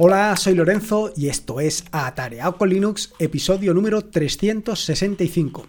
Hola, 0.00 0.36
soy 0.36 0.54
Lorenzo 0.54 1.12
y 1.16 1.26
esto 1.26 1.58
es 1.58 1.84
Atareado 1.90 2.56
con 2.56 2.68
Linux, 2.68 3.12
episodio 3.18 3.74
número 3.74 4.02
365. 4.02 5.66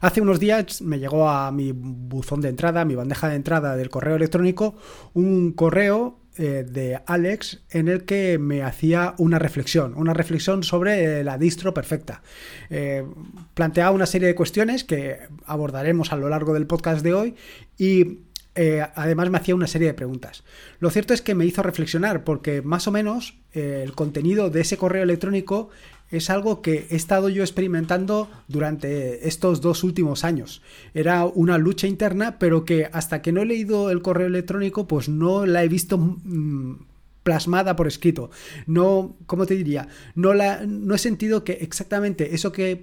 Hace 0.00 0.22
unos 0.22 0.40
días 0.40 0.80
me 0.80 0.98
llegó 0.98 1.28
a 1.28 1.52
mi 1.52 1.72
buzón 1.72 2.40
de 2.40 2.48
entrada, 2.48 2.80
a 2.80 2.84
mi 2.86 2.94
bandeja 2.94 3.28
de 3.28 3.36
entrada 3.36 3.76
del 3.76 3.90
correo 3.90 4.16
electrónico, 4.16 4.74
un 5.12 5.52
correo 5.52 6.18
eh, 6.38 6.64
de 6.66 6.98
Alex 7.04 7.64
en 7.68 7.88
el 7.88 8.04
que 8.04 8.38
me 8.38 8.62
hacía 8.62 9.14
una 9.18 9.38
reflexión, 9.38 9.92
una 9.96 10.14
reflexión 10.14 10.62
sobre 10.62 11.22
la 11.22 11.36
distro 11.36 11.74
perfecta. 11.74 12.22
Eh, 12.70 13.04
planteaba 13.52 13.90
una 13.90 14.06
serie 14.06 14.28
de 14.28 14.34
cuestiones 14.34 14.82
que 14.82 15.18
abordaremos 15.44 16.10
a 16.10 16.16
lo 16.16 16.30
largo 16.30 16.54
del 16.54 16.66
podcast 16.66 17.02
de 17.02 17.12
hoy 17.12 17.34
y 17.76 18.20
eh, 18.60 18.84
además 18.96 19.30
me 19.30 19.38
hacía 19.38 19.54
una 19.54 19.68
serie 19.68 19.86
de 19.86 19.94
preguntas. 19.94 20.42
Lo 20.80 20.90
cierto 20.90 21.14
es 21.14 21.22
que 21.22 21.36
me 21.36 21.46
hizo 21.46 21.62
reflexionar 21.62 22.24
porque 22.24 22.60
más 22.60 22.88
o 22.88 22.90
menos 22.90 23.38
eh, 23.52 23.82
el 23.84 23.92
contenido 23.92 24.50
de 24.50 24.62
ese 24.62 24.76
correo 24.76 25.04
electrónico 25.04 25.70
es 26.10 26.28
algo 26.28 26.60
que 26.60 26.88
he 26.90 26.96
estado 26.96 27.28
yo 27.28 27.44
experimentando 27.44 28.28
durante 28.48 29.28
estos 29.28 29.60
dos 29.60 29.84
últimos 29.84 30.24
años. 30.24 30.60
Era 30.92 31.24
una 31.24 31.56
lucha 31.56 31.86
interna, 31.86 32.40
pero 32.40 32.64
que 32.64 32.88
hasta 32.92 33.22
que 33.22 33.30
no 33.30 33.42
he 33.42 33.46
leído 33.46 33.92
el 33.92 34.02
correo 34.02 34.26
electrónico, 34.26 34.88
pues 34.88 35.08
no 35.08 35.46
la 35.46 35.62
he 35.62 35.68
visto 35.68 35.96
mm, 35.96 36.84
plasmada 37.22 37.76
por 37.76 37.86
escrito. 37.86 38.32
No, 38.66 39.16
¿cómo 39.26 39.46
te 39.46 39.54
diría? 39.54 39.86
No, 40.16 40.34
la, 40.34 40.66
no 40.66 40.96
he 40.96 40.98
sentido 40.98 41.44
que 41.44 41.52
exactamente 41.60 42.34
eso 42.34 42.50
que 42.50 42.82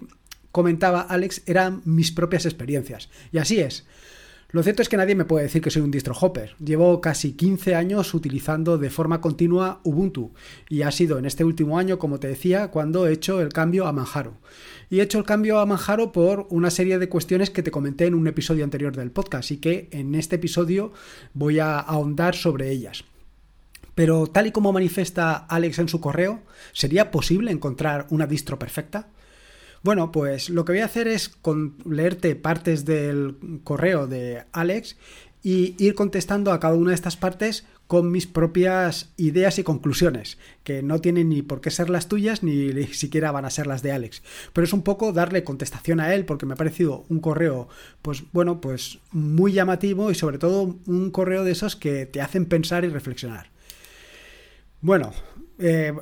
comentaba 0.54 1.02
Alex 1.02 1.42
eran 1.48 1.82
mis 1.84 2.14
propias 2.14 2.46
experiencias. 2.46 3.10
Y 3.34 3.40
así 3.40 3.60
es. 3.60 3.86
Lo 4.50 4.64
cierto 4.64 4.82
es 4.82 4.90
que 4.90 4.98
nadie 4.98 5.16
me 5.16 5.26
puede 5.26 5.44
decir 5.44 5.62
que 5.62 5.72
soy 5.72 5.82
un 5.82 5.92
distro 5.92 6.16
hopper. 6.20 6.56
Llevo 6.64 7.02
casi 7.02 7.34
15 7.34 7.76
años 7.76 8.14
utilizando 8.14 8.78
de 8.78 8.90
forma 8.90 9.20
continua 9.20 9.82
Ubuntu 9.84 10.34
y 10.70 10.84
ha 10.84 10.92
sido 10.92 11.18
en 11.18 11.26
este 11.26 11.44
último 11.44 11.78
año, 11.78 12.00
como 12.00 12.20
te 12.20 12.28
decía, 12.28 12.70
cuando 12.70 13.08
he 13.08 13.14
hecho 13.14 13.42
el 13.42 13.52
cambio 13.52 13.88
a 13.88 13.92
Manjaro. 13.92 14.38
Y 14.90 15.00
he 15.00 15.04
hecho 15.04 15.18
el 15.18 15.26
cambio 15.26 15.60
a 15.60 15.66
Manjaro 15.66 16.12
por 16.12 16.48
una 16.52 16.70
serie 16.70 17.00
de 17.00 17.10
cuestiones 17.10 17.50
que 17.50 17.64
te 17.64 17.72
comenté 17.72 18.06
en 18.06 18.14
un 18.14 18.28
episodio 18.28 18.64
anterior 18.64 18.96
del 18.96 19.12
podcast 19.12 19.52
y 19.52 19.58
que 19.58 19.90
en 19.92 20.16
este 20.16 20.38
episodio 20.38 20.94
voy 21.34 21.60
a 21.60 21.80
ahondar 21.80 22.36
sobre 22.36 22.70
ellas. 22.70 23.04
Pero 23.96 24.28
tal 24.28 24.48
y 24.48 24.52
como 24.52 24.74
manifiesta 24.74 25.36
Alex 25.36 25.80
en 25.80 25.90
su 25.90 26.02
correo, 26.02 26.44
¿sería 26.74 27.12
posible 27.12 27.52
encontrar 27.52 28.08
una 28.10 28.28
distro 28.28 28.60
perfecta? 28.60 29.08
Bueno, 29.86 30.12
pues 30.12 30.50
lo 30.50 30.66
que 30.66 30.72
voy 30.72 30.80
a 30.80 30.86
hacer 30.86 31.08
es 31.08 31.38
leerte 31.86 32.36
partes 32.36 32.86
del 32.86 33.36
correo 33.64 34.08
de 34.08 34.44
Alex 34.52 34.98
y 35.44 35.76
ir 35.78 35.94
contestando 35.94 36.52
a 36.52 36.60
cada 36.60 36.74
una 36.74 36.90
de 36.90 36.96
estas 36.96 37.18
partes 37.18 37.68
con 37.86 38.10
mis 38.10 38.26
propias 38.26 39.14
ideas 39.16 39.60
y 39.60 39.64
conclusiones, 39.64 40.40
que 40.64 40.82
no 40.82 41.02
tienen 41.02 41.30
ni 41.30 41.44
por 41.44 41.62
qué 41.62 41.70
ser 41.70 41.92
las 41.92 42.08
tuyas 42.08 42.42
ni 42.42 42.72
siquiera 42.94 43.32
van 43.32 43.46
a 43.46 43.52
ser 43.52 43.68
las 43.68 43.84
de 43.84 43.92
Alex. 43.92 44.24
Pero 44.54 44.66
es 44.66 44.74
un 44.74 44.82
poco 44.82 45.14
darle 45.14 45.44
contestación 45.44 46.00
a 46.00 46.16
él 46.16 46.26
porque 46.26 46.48
me 46.48 46.56
ha 46.56 46.58
parecido 46.58 47.06
un 47.10 47.20
correo, 47.20 47.70
pues 48.02 48.24
bueno, 48.34 48.62
pues 48.62 48.98
muy 49.12 49.54
llamativo 49.54 50.10
y 50.10 50.16
sobre 50.16 50.40
todo 50.40 50.80
un 50.88 51.12
correo 51.12 51.44
de 51.44 51.52
esos 51.52 51.76
que 51.76 52.08
te 52.08 52.22
hacen 52.22 52.48
pensar 52.48 52.86
y 52.86 52.90
reflexionar. 52.90 53.52
Bueno, 54.82 55.14
eh, 55.60 55.94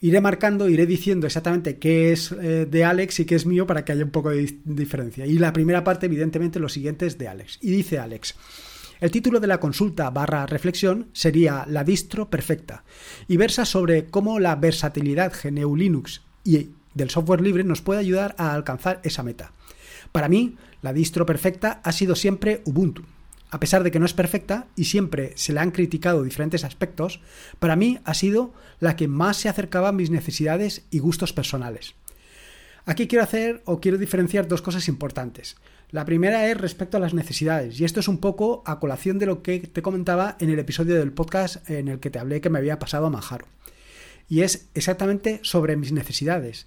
iré 0.00 0.20
marcando, 0.20 0.68
iré 0.68 0.86
diciendo 0.86 1.26
exactamente 1.26 1.78
qué 1.78 2.12
es 2.12 2.32
eh, 2.32 2.66
de 2.66 2.84
Alex 2.84 3.20
y 3.20 3.24
qué 3.24 3.34
es 3.34 3.46
mío 3.46 3.66
para 3.66 3.84
que 3.84 3.92
haya 3.92 4.04
un 4.04 4.10
poco 4.10 4.30
de 4.30 4.58
diferencia. 4.64 5.26
Y 5.26 5.38
la 5.38 5.52
primera 5.52 5.84
parte, 5.84 6.06
evidentemente, 6.06 6.60
lo 6.60 6.68
siguiente 6.68 7.06
es 7.06 7.18
de 7.18 7.28
Alex. 7.28 7.58
Y 7.60 7.70
dice 7.70 7.98
Alex. 7.98 8.34
El 9.00 9.12
título 9.12 9.38
de 9.38 9.46
la 9.46 9.60
consulta 9.60 10.10
barra 10.10 10.46
reflexión 10.46 11.08
sería 11.12 11.64
La 11.68 11.84
distro 11.84 12.30
perfecta 12.30 12.82
y 13.28 13.36
versa 13.36 13.64
sobre 13.64 14.06
cómo 14.06 14.40
la 14.40 14.56
versatilidad 14.56 15.32
GNU 15.40 15.76
Linux 15.76 16.22
y 16.42 16.70
del 16.94 17.10
software 17.10 17.40
libre 17.40 17.62
nos 17.62 17.80
puede 17.80 18.00
ayudar 18.00 18.34
a 18.38 18.54
alcanzar 18.54 19.00
esa 19.04 19.22
meta. 19.22 19.52
Para 20.10 20.28
mí, 20.28 20.56
la 20.82 20.92
distro 20.92 21.26
perfecta 21.26 21.80
ha 21.84 21.92
sido 21.92 22.16
siempre 22.16 22.60
Ubuntu, 22.64 23.04
a 23.50 23.60
pesar 23.60 23.82
de 23.82 23.90
que 23.90 23.98
no 23.98 24.06
es 24.06 24.14
perfecta 24.14 24.66
y 24.76 24.84
siempre 24.84 25.32
se 25.36 25.52
le 25.52 25.60
han 25.60 25.70
criticado 25.70 26.22
diferentes 26.22 26.64
aspectos, 26.64 27.20
para 27.58 27.76
mí 27.76 27.98
ha 28.04 28.14
sido 28.14 28.52
la 28.80 28.96
que 28.96 29.08
más 29.08 29.36
se 29.36 29.48
acercaba 29.48 29.88
a 29.88 29.92
mis 29.92 30.10
necesidades 30.10 30.84
y 30.90 30.98
gustos 30.98 31.32
personales. 31.32 31.94
Aquí 32.84 33.06
quiero 33.06 33.24
hacer 33.24 33.62
o 33.66 33.80
quiero 33.80 33.98
diferenciar 33.98 34.48
dos 34.48 34.62
cosas 34.62 34.88
importantes. 34.88 35.56
La 35.90 36.04
primera 36.04 36.48
es 36.48 36.56
respecto 36.56 36.96
a 36.96 37.00
las 37.00 37.14
necesidades, 37.14 37.80
y 37.80 37.84
esto 37.84 38.00
es 38.00 38.08
un 38.08 38.18
poco 38.18 38.62
a 38.66 38.78
colación 38.78 39.18
de 39.18 39.26
lo 39.26 39.42
que 39.42 39.60
te 39.60 39.82
comentaba 39.82 40.36
en 40.38 40.50
el 40.50 40.58
episodio 40.58 40.94
del 40.94 41.12
podcast 41.12 41.68
en 41.70 41.88
el 41.88 42.00
que 42.00 42.10
te 42.10 42.18
hablé 42.18 42.40
que 42.40 42.50
me 42.50 42.58
había 42.58 42.78
pasado 42.78 43.06
a 43.06 43.10
Manjaro. 43.10 43.46
Y 44.28 44.42
es 44.42 44.68
exactamente 44.74 45.40
sobre 45.42 45.76
mis 45.76 45.92
necesidades. 45.92 46.66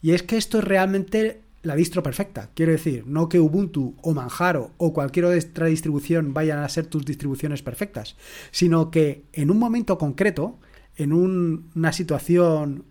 Y 0.00 0.12
es 0.12 0.22
que 0.22 0.36
esto 0.38 0.58
es 0.58 0.64
realmente 0.64 1.42
la 1.66 1.74
distro 1.74 2.02
perfecta. 2.02 2.50
Quiero 2.54 2.72
decir, 2.72 3.04
no 3.06 3.28
que 3.28 3.40
Ubuntu 3.40 3.96
o 4.00 4.14
Manjaro 4.14 4.70
o 4.78 4.92
cualquier 4.92 5.26
otra 5.26 5.66
distribución 5.66 6.32
vayan 6.32 6.60
a 6.60 6.68
ser 6.68 6.86
tus 6.86 7.04
distribuciones 7.04 7.62
perfectas, 7.62 8.16
sino 8.52 8.90
que 8.92 9.24
en 9.32 9.50
un 9.50 9.58
momento 9.58 9.98
concreto, 9.98 10.58
en 10.96 11.12
una 11.12 11.92
situación 11.92 12.84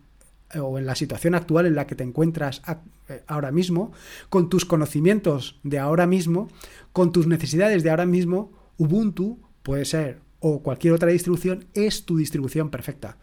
eh, 0.54 0.60
o 0.60 0.78
en 0.78 0.86
la 0.86 0.96
situación 0.96 1.36
actual 1.36 1.66
en 1.66 1.76
la 1.76 1.88
que 1.88 1.96
te 1.96 2.04
encuentras 2.04 2.62
eh, 3.08 3.24
ahora 3.28 3.52
mismo, 3.52 3.94
con 4.30 4.50
tus 4.50 4.66
conocimientos 4.66 5.58
de 5.64 5.80
ahora 5.80 6.06
mismo, 6.06 6.50
con 6.92 7.14
tus 7.14 7.28
necesidades 7.28 7.82
de 7.82 7.92
ahora 7.92 8.06
mismo, 8.06 8.52
Ubuntu 8.78 9.40
puede 9.64 9.86
ser 9.86 10.20
o 10.42 10.62
cualquier 10.62 10.94
otra 10.94 11.10
distribución 11.10 11.66
es 11.74 12.06
tu 12.06 12.18
distribución 12.18 12.70
perfecta 12.70 13.18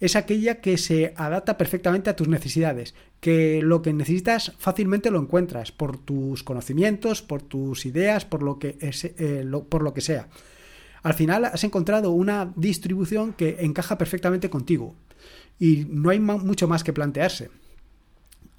es 0.00 0.16
aquella 0.16 0.60
que 0.60 0.78
se 0.78 1.12
adapta 1.16 1.58
perfectamente 1.58 2.10
a 2.10 2.16
tus 2.16 2.28
necesidades, 2.28 2.94
que 3.20 3.60
lo 3.62 3.82
que 3.82 3.92
necesitas 3.92 4.52
fácilmente 4.58 5.10
lo 5.10 5.20
encuentras 5.20 5.72
por 5.72 5.98
tus 5.98 6.44
conocimientos, 6.44 7.22
por 7.22 7.42
tus 7.42 7.84
ideas, 7.84 8.24
por 8.24 8.42
lo 8.42 8.58
que, 8.58 8.76
eh, 8.80 9.44
por 9.68 9.82
lo 9.82 9.94
que 9.94 10.00
sea. 10.00 10.28
Al 11.02 11.14
final 11.14 11.44
has 11.44 11.64
encontrado 11.64 12.10
una 12.10 12.52
distribución 12.56 13.32
que 13.32 13.56
encaja 13.60 13.98
perfectamente 13.98 14.50
contigo 14.50 14.94
y 15.58 15.86
no 15.88 16.10
hay 16.10 16.20
mucho 16.20 16.68
más 16.68 16.84
que 16.84 16.92
plantearse. 16.92 17.50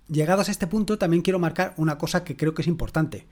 Llegados 0.07 0.49
a 0.49 0.51
este 0.51 0.67
punto 0.67 0.97
también 0.97 1.21
quiero 1.21 1.39
marcar 1.39 1.73
una 1.77 1.97
cosa 1.97 2.23
que 2.23 2.35
creo 2.35 2.53
que 2.53 2.63
es 2.63 2.67
importante 2.67 3.27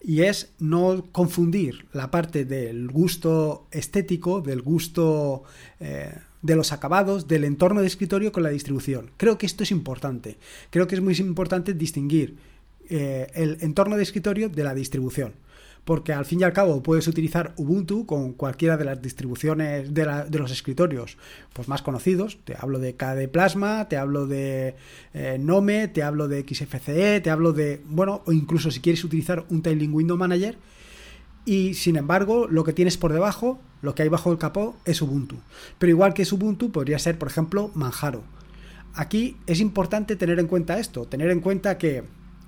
y 0.00 0.22
es 0.22 0.52
no 0.58 1.06
confundir 1.12 1.86
la 1.92 2.10
parte 2.10 2.44
del 2.44 2.88
gusto 2.88 3.68
estético, 3.70 4.40
del 4.40 4.62
gusto 4.62 5.44
eh, 5.80 6.14
de 6.42 6.56
los 6.56 6.72
acabados, 6.72 7.28
del 7.28 7.44
entorno 7.44 7.80
de 7.80 7.86
escritorio 7.86 8.32
con 8.32 8.42
la 8.42 8.50
distribución. 8.50 9.10
Creo 9.16 9.38
que 9.38 9.46
esto 9.46 9.62
es 9.62 9.70
importante. 9.70 10.38
Creo 10.70 10.86
que 10.86 10.94
es 10.94 11.00
muy 11.00 11.14
importante 11.16 11.74
distinguir 11.74 12.36
eh, 12.88 13.26
el 13.34 13.58
entorno 13.60 13.96
de 13.96 14.02
escritorio 14.02 14.48
de 14.48 14.64
la 14.64 14.74
distribución. 14.74 15.34
Porque 15.84 16.12
al 16.12 16.26
fin 16.26 16.40
y 16.40 16.44
al 16.44 16.52
cabo 16.52 16.82
puedes 16.82 17.08
utilizar 17.08 17.54
Ubuntu 17.56 18.04
con 18.04 18.34
cualquiera 18.34 18.76
de 18.76 18.84
las 18.84 19.00
distribuciones 19.00 19.94
de, 19.94 20.28
los 20.38 20.50
escritorios 20.50 21.16
pues 21.54 21.66
más 21.66 21.80
conocidos. 21.80 22.38
Te 22.44 22.54
hablo 22.58 22.78
de 22.78 22.94
KDE 22.94 23.28
Plasma, 23.28 23.88
te 23.88 23.96
hablo 23.96 24.26
de 24.26 24.74
eh, 25.14 25.38
Nome, 25.40 25.88
te 25.88 26.02
hablo 26.02 26.28
de 26.28 26.44
XFCE, 26.46 27.20
te 27.22 27.30
hablo 27.30 27.54
de. 27.54 27.80
Bueno, 27.86 28.22
o 28.26 28.32
incluso 28.32 28.70
si 28.70 28.80
quieres 28.80 29.02
utilizar 29.02 29.46
un 29.48 29.62
Tailing 29.62 29.94
Window 29.94 30.18
Manager. 30.18 30.58
Y 31.48 31.72
sin 31.72 31.96
embargo, 31.96 32.46
lo 32.46 32.62
que 32.62 32.74
tienes 32.74 32.98
por 32.98 33.10
debajo 33.10 33.58
lo 33.80 33.94
que 33.94 34.02
hay 34.02 34.10
bajo 34.10 34.30
el 34.30 34.36
capó 34.36 34.76
es 34.84 35.00
Ubuntu. 35.00 35.36
Pero 35.78 35.88
igual 35.88 36.12
que 36.12 36.20
es 36.20 36.30
Ubuntu, 36.30 36.70
podría 36.70 36.98
ser, 36.98 37.16
por 37.16 37.28
ejemplo, 37.28 37.70
Manjaro. 37.74 38.22
Aquí 38.92 39.38
es 39.46 39.60
importante 39.60 40.14
tener 40.14 40.40
en 40.40 40.46
cuenta 40.46 40.78
esto, 40.78 41.06
tener 41.06 41.30
en 41.30 41.40
cuenta 41.40 41.78
que 41.78 42.04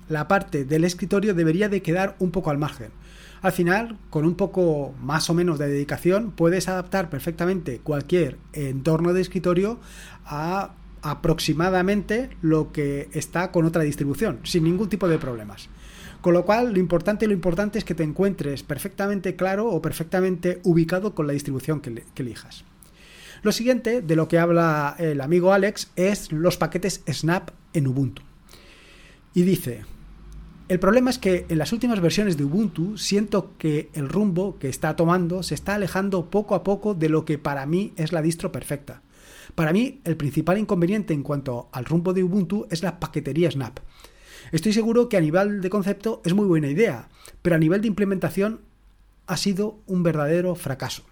la 0.07 0.27
parte 0.27 0.65
del 0.65 0.83
escritorio 0.83 1.33
debería 1.33 1.67
de 1.67 1.81
quedar 1.81 2.15
un 2.19 2.29
poco 2.29 2.51
al 2.51 2.59
margen. 2.59 2.91
Al 3.41 3.53
final, 3.53 3.97
con 4.11 4.23
un 4.23 4.35
poco 4.35 4.93
más 5.01 5.31
o 5.31 5.33
menos 5.33 5.57
de 5.57 5.67
dedicación, 5.67 6.29
puedes 6.29 6.67
adaptar 6.67 7.09
perfectamente 7.09 7.79
cualquier 7.79 8.37
entorno 8.53 9.13
de 9.13 9.21
escritorio 9.21 9.79
a 10.25 10.75
aproximadamente 11.01 12.29
lo 12.43 12.71
que 12.71 13.09
está 13.13 13.49
con 13.49 13.65
otra 13.65 13.81
distribución, 13.81 14.41
sin 14.43 14.63
ningún 14.63 14.89
tipo 14.89 15.07
de 15.07 15.17
problemas. 15.17 15.69
Con 16.21 16.33
lo 16.33 16.45
cual, 16.45 16.73
lo 16.73 16.79
importante, 16.79 17.27
lo 17.27 17.33
importante 17.33 17.79
es 17.79 17.83
que 17.83 17.95
te 17.95 18.03
encuentres 18.03 18.63
perfectamente 18.63 19.35
claro 19.35 19.69
o 19.69 19.81
perfectamente 19.81 20.61
ubicado 20.63 21.15
con 21.15 21.25
la 21.27 21.33
distribución 21.33 21.81
que, 21.81 22.03
que 22.13 22.21
elijas. 22.21 22.63
Lo 23.41 23.51
siguiente 23.51 24.01
de 24.01 24.15
lo 24.15 24.27
que 24.27 24.37
habla 24.37 24.95
el 24.99 25.19
amigo 25.19 25.51
Alex 25.51 25.91
es 25.95 26.31
los 26.31 26.57
paquetes 26.57 27.01
Snap 27.09 27.49
en 27.73 27.87
Ubuntu. 27.87 28.21
Y 29.33 29.41
dice, 29.41 29.83
el 30.71 30.79
problema 30.79 31.09
es 31.09 31.17
que 31.17 31.45
en 31.49 31.57
las 31.57 31.73
últimas 31.73 31.99
versiones 32.01 32.37
de 32.37 32.43
Ubuntu 32.43 32.97
siento 32.97 33.57
que 33.57 33.89
el 33.93 34.07
rumbo 34.07 34.59
que 34.59 34.69
está 34.69 34.95
tomando 34.95 35.43
se 35.43 35.55
está 35.55 35.75
alejando 35.75 36.29
poco 36.29 36.53
a 36.53 36.63
poco 36.63 36.93
de 36.93 37.09
lo 37.09 37.25
que 37.25 37.37
para 37.37 37.65
mí 37.65 37.93
es 37.95 38.13
la 38.13 38.21
distro 38.21 38.51
perfecta. 38.51 39.01
Para 39.55 39.73
mí, 39.73 39.99
el 40.03 40.15
principal 40.17 40.57
inconveniente 40.57 41.13
en 41.13 41.23
cuanto 41.23 41.67
al 41.71 41.85
rumbo 41.85 42.13
de 42.13 42.23
Ubuntu 42.23 42.67
es 42.69 42.83
la 42.83 42.99
paquetería 42.99 43.51
Snap. 43.51 43.79
Estoy 44.51 44.73
seguro 44.73 45.09
que 45.09 45.17
a 45.17 45.21
nivel 45.21 45.61
de 45.61 45.69
concepto 45.69 46.21
es 46.25 46.33
muy 46.33 46.45
buena 46.45 46.67
idea, 46.67 47.09
pero 47.41 47.55
a 47.55 47.59
nivel 47.59 47.81
de 47.81 47.87
implementación 47.87 48.61
ha 49.27 49.37
sido 49.37 49.79
un 49.87 50.03
verdadero 50.03 50.55
fracaso. 50.55 51.03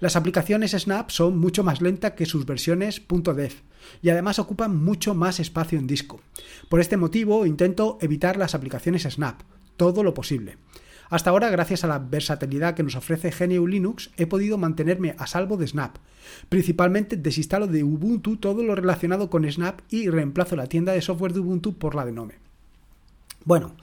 Las 0.00 0.14
aplicaciones 0.14 0.72
Snap 0.72 1.10
son 1.10 1.38
mucho 1.38 1.64
más 1.64 1.80
lentas 1.80 2.12
que 2.12 2.26
sus 2.26 2.46
versiones 2.46 3.02
.dev 3.08 3.52
y 4.00 4.10
además 4.10 4.38
ocupan 4.38 4.76
mucho 4.76 5.14
más 5.14 5.40
espacio 5.40 5.78
en 5.78 5.88
disco. 5.88 6.20
Por 6.68 6.80
este 6.80 6.96
motivo 6.96 7.46
intento 7.46 7.98
evitar 8.00 8.36
las 8.36 8.54
aplicaciones 8.54 9.02
Snap, 9.02 9.40
todo 9.76 10.04
lo 10.04 10.14
posible. 10.14 10.56
Hasta 11.10 11.30
ahora, 11.30 11.48
gracias 11.48 11.84
a 11.84 11.86
la 11.86 11.98
versatilidad 11.98 12.74
que 12.74 12.82
nos 12.82 12.94
ofrece 12.94 13.30
GNU 13.30 13.66
Linux, 13.66 14.10
he 14.16 14.26
podido 14.26 14.58
mantenerme 14.58 15.14
a 15.18 15.26
salvo 15.26 15.56
de 15.56 15.66
Snap. 15.66 15.96
Principalmente 16.48 17.16
desinstalo 17.16 17.66
de 17.66 17.82
Ubuntu 17.82 18.36
todo 18.36 18.62
lo 18.62 18.74
relacionado 18.74 19.30
con 19.30 19.50
Snap 19.50 19.80
y 19.88 20.08
reemplazo 20.10 20.56
la 20.56 20.66
tienda 20.66 20.92
de 20.92 21.00
software 21.00 21.32
de 21.32 21.40
Ubuntu 21.40 21.78
por 21.78 21.94
la 21.94 22.04
de 22.04 22.12
Nome. 22.12 22.34
Bueno, 23.44 23.74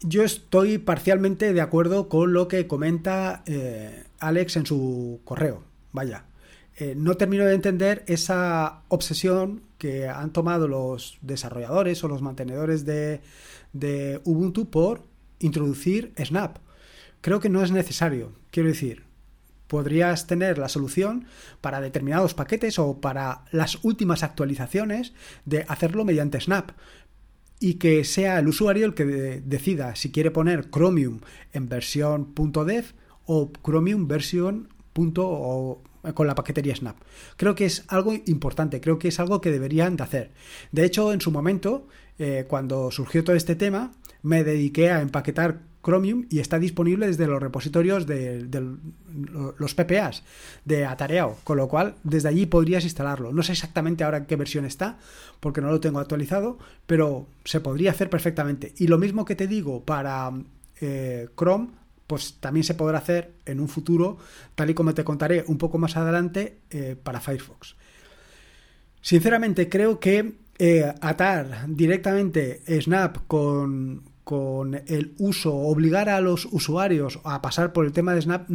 yo 0.00 0.24
estoy 0.24 0.78
parcialmente 0.78 1.52
de 1.52 1.60
acuerdo 1.60 2.08
con 2.08 2.32
lo 2.32 2.48
que 2.48 2.66
comenta 2.66 3.42
eh, 3.46 4.04
Alex 4.18 4.56
en 4.56 4.66
su 4.66 5.20
correo. 5.24 5.62
Vaya, 5.92 6.24
eh, 6.76 6.94
no 6.96 7.16
termino 7.16 7.44
de 7.44 7.54
entender 7.54 8.02
esa 8.08 8.82
obsesión 8.88 9.62
que 9.78 10.08
han 10.08 10.32
tomado 10.32 10.66
los 10.66 11.18
desarrolladores 11.22 12.02
o 12.02 12.08
los 12.08 12.20
mantenedores 12.20 12.84
de, 12.84 13.20
de 13.72 14.20
Ubuntu 14.24 14.70
por 14.70 15.13
introducir 15.38 16.12
Snap. 16.18 16.58
Creo 17.20 17.40
que 17.40 17.48
no 17.48 17.62
es 17.62 17.70
necesario. 17.70 18.32
Quiero 18.50 18.68
decir, 18.68 19.04
podrías 19.66 20.26
tener 20.26 20.58
la 20.58 20.68
solución 20.68 21.26
para 21.60 21.80
determinados 21.80 22.34
paquetes 22.34 22.78
o 22.78 23.00
para 23.00 23.44
las 23.50 23.82
últimas 23.82 24.22
actualizaciones 24.22 25.14
de 25.44 25.64
hacerlo 25.68 26.04
mediante 26.04 26.40
Snap 26.40 26.72
y 27.60 27.74
que 27.74 28.04
sea 28.04 28.38
el 28.38 28.48
usuario 28.48 28.86
el 28.86 28.94
que 28.94 29.04
decida 29.04 29.96
si 29.96 30.12
quiere 30.12 30.30
poner 30.30 30.70
Chromium 30.70 31.20
en 31.52 31.68
versión 31.68 32.34
.dev 32.34 32.84
o 33.24 33.50
Chromium 33.64 34.06
versión 34.06 34.68
o 35.16 35.82
con 36.14 36.26
la 36.26 36.34
paquetería 36.34 36.76
Snap. 36.76 36.96
Creo 37.36 37.54
que 37.54 37.64
es 37.64 37.84
algo 37.88 38.12
importante, 38.26 38.80
creo 38.80 38.98
que 38.98 39.08
es 39.08 39.18
algo 39.18 39.40
que 39.40 39.50
deberían 39.50 39.96
de 39.96 40.02
hacer. 40.02 40.32
De 40.70 40.84
hecho, 40.84 41.12
en 41.12 41.20
su 41.20 41.30
momento, 41.30 41.88
eh, 42.18 42.44
cuando 42.46 42.90
surgió 42.90 43.24
todo 43.24 43.34
este 43.34 43.56
tema, 43.56 43.92
me 44.24 44.42
dediqué 44.42 44.90
a 44.90 45.00
empaquetar 45.00 45.60
Chromium 45.84 46.26
y 46.30 46.40
está 46.40 46.58
disponible 46.58 47.06
desde 47.06 47.26
los 47.26 47.40
repositorios 47.40 48.06
de, 48.06 48.48
los 49.58 49.74
PPAs 49.74 50.22
de 50.64 50.86
Atareao, 50.86 51.38
con 51.44 51.58
lo 51.58 51.68
cual 51.68 51.94
desde 52.02 52.30
allí 52.30 52.46
podrías 52.46 52.84
instalarlo. 52.84 53.32
No 53.32 53.42
sé 53.42 53.52
exactamente 53.52 54.02
ahora 54.02 54.16
en 54.16 54.24
qué 54.24 54.36
versión 54.36 54.64
está, 54.64 54.98
porque 55.40 55.60
no 55.60 55.70
lo 55.70 55.80
tengo 55.80 56.00
actualizado, 56.00 56.58
pero 56.86 57.26
se 57.44 57.60
podría 57.60 57.90
hacer 57.90 58.08
perfectamente. 58.08 58.72
Y 58.78 58.86
lo 58.86 58.96
mismo 58.96 59.26
que 59.26 59.36
te 59.36 59.46
digo 59.46 59.84
para 59.84 60.32
eh, 60.80 61.28
Chrome, 61.38 61.68
pues 62.06 62.36
también 62.40 62.64
se 62.64 62.74
podrá 62.74 62.98
hacer 62.98 63.32
en 63.44 63.60
un 63.60 63.68
futuro, 63.68 64.16
tal 64.54 64.70
y 64.70 64.74
como 64.74 64.94
te 64.94 65.04
contaré 65.04 65.44
un 65.46 65.58
poco 65.58 65.76
más 65.76 65.98
adelante, 65.98 66.60
eh, 66.70 66.96
para 67.00 67.20
Firefox. 67.20 67.76
Sinceramente 69.02 69.68
creo 69.68 70.00
que 70.00 70.36
eh, 70.58 70.94
atar 71.00 71.66
directamente 71.68 72.62
Snap 72.80 73.18
con, 73.26 74.13
con 74.24 74.74
el 74.74 75.14
uso, 75.18 75.54
obligar 75.54 76.08
a 76.08 76.20
los 76.20 76.46
usuarios 76.46 77.20
a 77.24 77.42
pasar 77.42 77.72
por 77.72 77.84
el 77.84 77.92
tema 77.92 78.14
de 78.14 78.22
Snap 78.22 78.48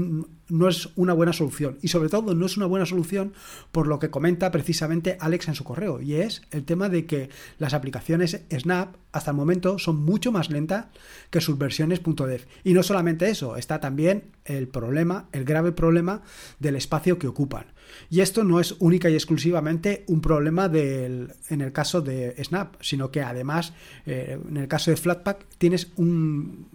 no 0.50 0.68
es 0.68 0.90
una 0.96 1.14
buena 1.14 1.34
solución. 1.34 1.78
Y 1.82 1.88
sobre 1.88 2.10
todo 2.10 2.36
no 2.36 2.46
es 2.46 2.58
una 2.58 2.66
buena 2.66 2.86
solución 2.86 3.34
por 3.72 3.88
lo 3.88 4.00
que 4.00 4.10
comenta 4.10 4.52
precisamente 4.52 5.18
Alex 5.20 5.48
en 5.48 5.56
su 5.56 5.64
correo. 5.64 6.02
Y 6.02 6.16
es 6.16 6.42
el 6.52 6.66
tema 6.66 6.90
de 6.90 7.06
que 7.06 7.30
las 7.58 7.74
aplicaciones 7.74 8.42
Snap 8.52 8.96
hasta 9.12 9.32
el 9.32 9.38
momento 9.38 9.80
son 9.80 10.04
mucho 10.04 10.32
más 10.32 10.50
lentas 10.50 10.88
que 11.30 11.42
sus 11.42 11.58
versiones 11.58 12.02
.dev. 12.04 12.48
Y 12.64 12.74
no 12.74 12.84
solamente 12.84 13.30
eso, 13.30 13.56
está 13.56 13.80
también 13.80 14.32
el 14.46 14.68
problema, 14.68 15.30
el 15.32 15.46
grave 15.46 15.72
problema 15.72 16.22
del 16.60 16.76
espacio 16.76 17.18
que 17.18 17.28
ocupan. 17.28 17.66
Y 18.10 18.22
esto 18.22 18.44
no 18.44 18.60
es 18.60 18.76
única 18.80 19.10
y 19.10 19.16
exclusivamente 19.16 20.04
un 20.08 20.22
problema 20.22 20.70
del, 20.70 21.34
en 21.50 21.62
el 21.62 21.72
caso 21.72 22.02
de 22.02 22.36
Snap, 22.44 22.76
sino 22.82 23.12
que 23.12 23.22
además 23.22 23.74
eh, 24.06 24.40
en 24.48 24.58
el 24.58 24.68
caso 24.68 24.92
de 24.92 24.98
Flatpak 24.98 25.46
tienes 25.58 25.92
un, 25.96 26.68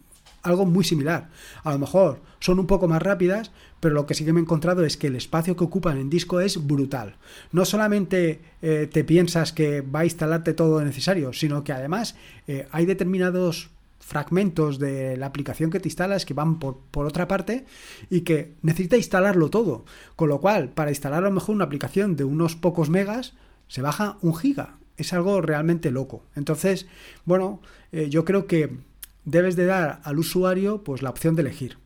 algo 0.44 0.67
muy 0.67 0.85
similar. 0.85 1.31
A 1.64 1.73
lo 1.73 1.79
mejor 1.79 2.20
son 2.38 2.61
un 2.61 2.67
poco 2.67 2.87
más 2.87 3.02
rápidas, 3.02 3.50
pero 3.81 3.94
lo 3.94 4.06
que 4.06 4.14
sí 4.14 4.25
que 4.25 4.32
me 4.32 4.41
he 4.41 4.43
encontrado 4.43 4.85
es 4.85 4.96
que 4.96 5.08
el 5.08 5.17
espacio 5.17 5.56
que 5.56 5.64
ocupan 5.64 5.99
en 5.99 6.11
disco 6.11 6.41
es 6.41 6.64
brutal. 6.64 7.17
No 7.50 7.64
solamente 7.64 8.41
eh, 8.62 8.88
te 8.91 9.02
piensas 9.02 9.52
que 9.52 9.81
va 9.81 10.00
a 10.00 10.05
instalarte 10.05 10.55
todo 10.55 10.79
lo 10.79 10.85
necesario, 10.85 11.32
sino 11.32 11.64
que 11.64 11.73
además 11.73 12.14
eh, 12.46 12.69
hay 12.70 12.87
determinados 12.87 13.70
fragmentos 13.99 14.79
de 14.79 15.17
la 15.17 15.26
aplicación 15.26 15.70
que 15.70 15.81
te 15.81 15.88
instalas 15.88 16.26
que 16.26 16.35
van 16.35 16.58
por, 16.58 16.79
por, 16.91 17.06
otra 17.06 17.26
parte 17.26 17.64
y 18.11 18.20
que 18.20 18.52
necesita 18.61 18.99
instalarlo 18.99 19.49
todo. 19.49 19.87
Con 20.14 20.29
lo 20.29 20.41
cual, 20.41 20.69
para 20.69 20.91
instalar 20.91 21.25
a 21.25 21.29
lo 21.29 21.35
mejor 21.35 21.55
una 21.55 21.64
aplicación 21.64 22.14
de 22.14 22.25
unos 22.25 22.55
pocos 22.55 22.91
megas, 22.91 23.32
se 23.69 23.81
baja 23.81 24.19
un 24.20 24.37
giga. 24.37 24.76
Es 24.96 25.12
algo 25.12 25.41
realmente 25.41 25.91
loco. 25.91 26.23
Entonces, 26.37 26.87
bueno, 27.25 27.61
eh, 27.93 28.08
yo 28.11 28.25
creo 28.25 28.46
que 28.46 28.76
debes 29.25 29.56
de 29.56 29.67
dar 29.67 30.00
al 30.05 30.19
usuario 30.19 30.85
pues 30.85 31.03
la 31.03 31.11
opción 31.11 31.35
de 31.35 31.43
elegir. 31.43 31.79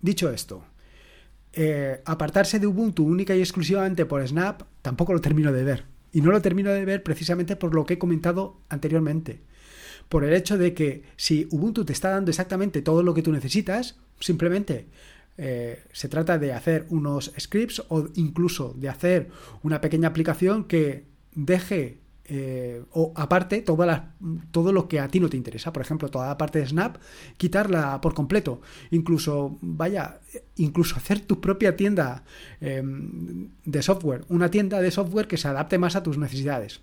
Dicho 0.00 0.30
esto, 0.30 0.64
eh, 1.52 2.00
apartarse 2.04 2.58
de 2.58 2.66
Ubuntu 2.66 3.04
única 3.04 3.34
y 3.34 3.40
exclusivamente 3.40 4.06
por 4.06 4.26
Snap 4.26 4.62
tampoco 4.82 5.12
lo 5.12 5.20
termino 5.20 5.52
de 5.52 5.64
ver. 5.64 5.84
Y 6.12 6.22
no 6.22 6.32
lo 6.32 6.42
termino 6.42 6.70
de 6.70 6.84
ver 6.84 7.02
precisamente 7.02 7.54
por 7.56 7.74
lo 7.74 7.86
que 7.86 7.94
he 7.94 7.98
comentado 7.98 8.60
anteriormente 8.68 9.42
por 10.10 10.24
el 10.24 10.34
hecho 10.34 10.58
de 10.58 10.74
que 10.74 11.04
si 11.16 11.46
Ubuntu 11.50 11.84
te 11.84 11.92
está 11.92 12.10
dando 12.10 12.32
exactamente 12.32 12.82
todo 12.82 13.04
lo 13.04 13.14
que 13.14 13.22
tú 13.22 13.30
necesitas, 13.32 13.96
simplemente 14.18 14.88
eh, 15.38 15.84
se 15.92 16.08
trata 16.08 16.36
de 16.36 16.52
hacer 16.52 16.86
unos 16.90 17.32
scripts 17.38 17.84
o 17.88 18.08
incluso 18.16 18.74
de 18.76 18.88
hacer 18.88 19.28
una 19.62 19.80
pequeña 19.80 20.08
aplicación 20.08 20.64
que 20.64 21.06
deje 21.32 22.00
eh, 22.32 22.84
o 22.92 23.12
aparte 23.16 23.60
toda 23.60 24.14
todo 24.52 24.70
lo 24.70 24.86
que 24.86 25.00
a 25.00 25.08
ti 25.08 25.18
no 25.18 25.28
te 25.28 25.36
interesa. 25.36 25.72
Por 25.72 25.82
ejemplo, 25.82 26.08
toda 26.10 26.28
la 26.28 26.38
parte 26.38 26.60
de 26.60 26.66
Snap, 26.66 26.98
quitarla 27.36 28.00
por 28.00 28.14
completo. 28.14 28.60
Incluso, 28.92 29.58
vaya, 29.60 30.20
incluso 30.56 30.94
hacer 30.94 31.18
tu 31.20 31.40
propia 31.40 31.74
tienda 31.74 32.22
em, 32.60 33.48
de 33.64 33.82
software. 33.82 34.24
Una 34.28 34.48
tienda 34.48 34.80
de 34.80 34.92
software 34.92 35.26
que 35.26 35.38
se 35.38 35.48
adapte 35.48 35.76
más 35.78 35.96
a 35.96 36.04
tus 36.04 36.18
necesidades. 36.18 36.80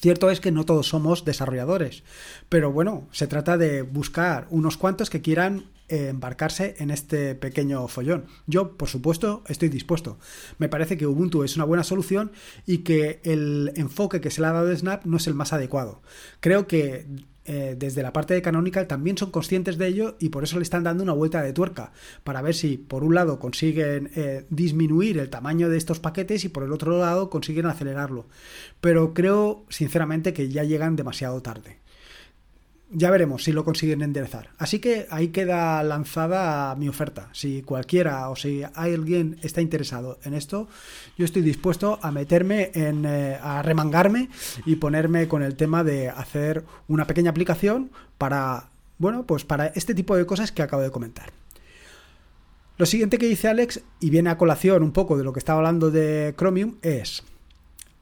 Cierto 0.00 0.30
es 0.30 0.40
que 0.40 0.52
no 0.52 0.64
todos 0.64 0.88
somos 0.88 1.24
desarrolladores, 1.24 2.02
pero 2.48 2.72
bueno, 2.72 3.08
se 3.12 3.26
trata 3.26 3.56
de 3.56 3.82
buscar 3.82 4.46
unos 4.50 4.76
cuantos 4.76 5.10
que 5.10 5.22
quieran 5.22 5.70
eh, 5.88 6.08
embarcarse 6.08 6.74
en 6.78 6.90
este 6.90 7.36
pequeño 7.36 7.86
follón. 7.86 8.26
Yo, 8.46 8.76
por 8.76 8.88
supuesto, 8.88 9.44
estoy 9.46 9.68
dispuesto. 9.68 10.18
Me 10.58 10.68
parece 10.68 10.96
que 10.96 11.06
Ubuntu 11.06 11.44
es 11.44 11.54
una 11.54 11.64
buena 11.64 11.84
solución 11.84 12.32
y 12.66 12.78
que 12.78 13.20
el 13.22 13.72
enfoque 13.76 14.20
que 14.20 14.32
se 14.32 14.40
le 14.40 14.48
ha 14.48 14.52
dado 14.52 14.66
de 14.66 14.76
Snap 14.76 15.04
no 15.04 15.16
es 15.16 15.28
el 15.28 15.34
más 15.34 15.52
adecuado. 15.52 16.02
Creo 16.40 16.66
que 16.66 17.06
eh, 17.46 17.76
desde 17.78 18.02
la 18.02 18.12
parte 18.12 18.34
de 18.34 18.42
Canonical 18.42 18.86
también 18.86 19.16
son 19.16 19.30
conscientes 19.30 19.78
de 19.78 19.86
ello 19.86 20.16
y 20.18 20.30
por 20.30 20.44
eso 20.44 20.56
le 20.58 20.62
están 20.62 20.84
dando 20.84 21.02
una 21.02 21.12
vuelta 21.12 21.42
de 21.42 21.52
tuerca 21.52 21.92
para 22.24 22.42
ver 22.42 22.54
si 22.54 22.76
por 22.76 23.04
un 23.04 23.14
lado 23.14 23.38
consiguen 23.38 24.10
eh, 24.16 24.46
disminuir 24.50 25.18
el 25.18 25.30
tamaño 25.30 25.68
de 25.68 25.78
estos 25.78 26.00
paquetes 26.00 26.44
y 26.44 26.48
por 26.48 26.62
el 26.62 26.72
otro 26.72 26.98
lado 26.98 27.30
consiguen 27.30 27.66
acelerarlo. 27.66 28.26
Pero 28.80 29.14
creo 29.14 29.64
sinceramente 29.68 30.32
que 30.32 30.48
ya 30.48 30.64
llegan 30.64 30.96
demasiado 30.96 31.42
tarde 31.42 31.78
ya 32.90 33.10
veremos 33.10 33.44
si 33.44 33.52
lo 33.52 33.64
consiguen 33.64 34.02
enderezar. 34.02 34.50
Así 34.58 34.78
que 34.78 35.06
ahí 35.10 35.28
queda 35.28 35.82
lanzada 35.82 36.74
mi 36.76 36.88
oferta. 36.88 37.28
Si 37.32 37.62
cualquiera 37.62 38.28
o 38.28 38.36
si 38.36 38.62
alguien 38.74 39.38
está 39.42 39.60
interesado 39.60 40.18
en 40.24 40.34
esto, 40.34 40.68
yo 41.18 41.24
estoy 41.24 41.42
dispuesto 41.42 41.98
a 42.02 42.10
meterme 42.12 42.70
en, 42.74 43.04
eh, 43.04 43.38
a 43.42 43.62
remangarme 43.62 44.28
y 44.64 44.76
ponerme 44.76 45.28
con 45.28 45.42
el 45.42 45.56
tema 45.56 45.84
de 45.84 46.08
hacer 46.08 46.64
una 46.88 47.06
pequeña 47.06 47.30
aplicación 47.30 47.90
para, 48.18 48.70
bueno, 48.98 49.24
pues 49.26 49.44
para 49.44 49.66
este 49.68 49.94
tipo 49.94 50.16
de 50.16 50.26
cosas 50.26 50.52
que 50.52 50.62
acabo 50.62 50.82
de 50.82 50.90
comentar. 50.90 51.30
Lo 52.78 52.86
siguiente 52.86 53.18
que 53.18 53.26
dice 53.26 53.48
Alex, 53.48 53.80
y 54.00 54.10
viene 54.10 54.30
a 54.30 54.36
colación 54.36 54.82
un 54.82 54.92
poco 54.92 55.16
de 55.16 55.24
lo 55.24 55.32
que 55.32 55.38
estaba 55.38 55.58
hablando 55.58 55.90
de 55.90 56.34
Chromium, 56.36 56.76
es 56.82 57.24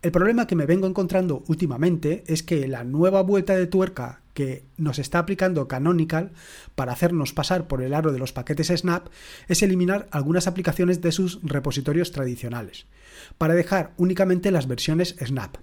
el 0.05 0.13
problema 0.13 0.47
que 0.47 0.55
me 0.55 0.67
vengo 0.67 0.87
encontrando 0.87 1.45
últimamente 1.47 2.25
es 2.27 2.43
que 2.43 2.69
la 2.69 2.85
nueva 2.85 3.23
vuelta 3.23 3.57
de 3.57 3.67
tuerca 3.67 4.21
que 4.35 4.67
nos 4.77 4.99
está 4.99 5.21
aplicando 5.21 5.69
Canonical 5.69 6.33
para 6.75 6.93
hacernos 6.93 7.33
pasar 7.33 7.67
por 7.67 7.83
el 7.83 7.95
aro 7.95 8.13
de 8.13 8.19
los 8.19 8.33
paquetes 8.33 8.69
Snap 8.69 9.07
es 9.49 9.63
eliminar 9.63 10.09
algunas 10.11 10.47
aplicaciones 10.47 11.01
de 11.01 11.13
sus 11.13 11.41
repositorios 11.43 12.13
tradicionales, 12.13 12.87
para 13.39 13.55
dejar 13.55 13.95
únicamente 13.97 14.51
las 14.51 14.67
versiones 14.67 15.17
Snap. 15.25 15.57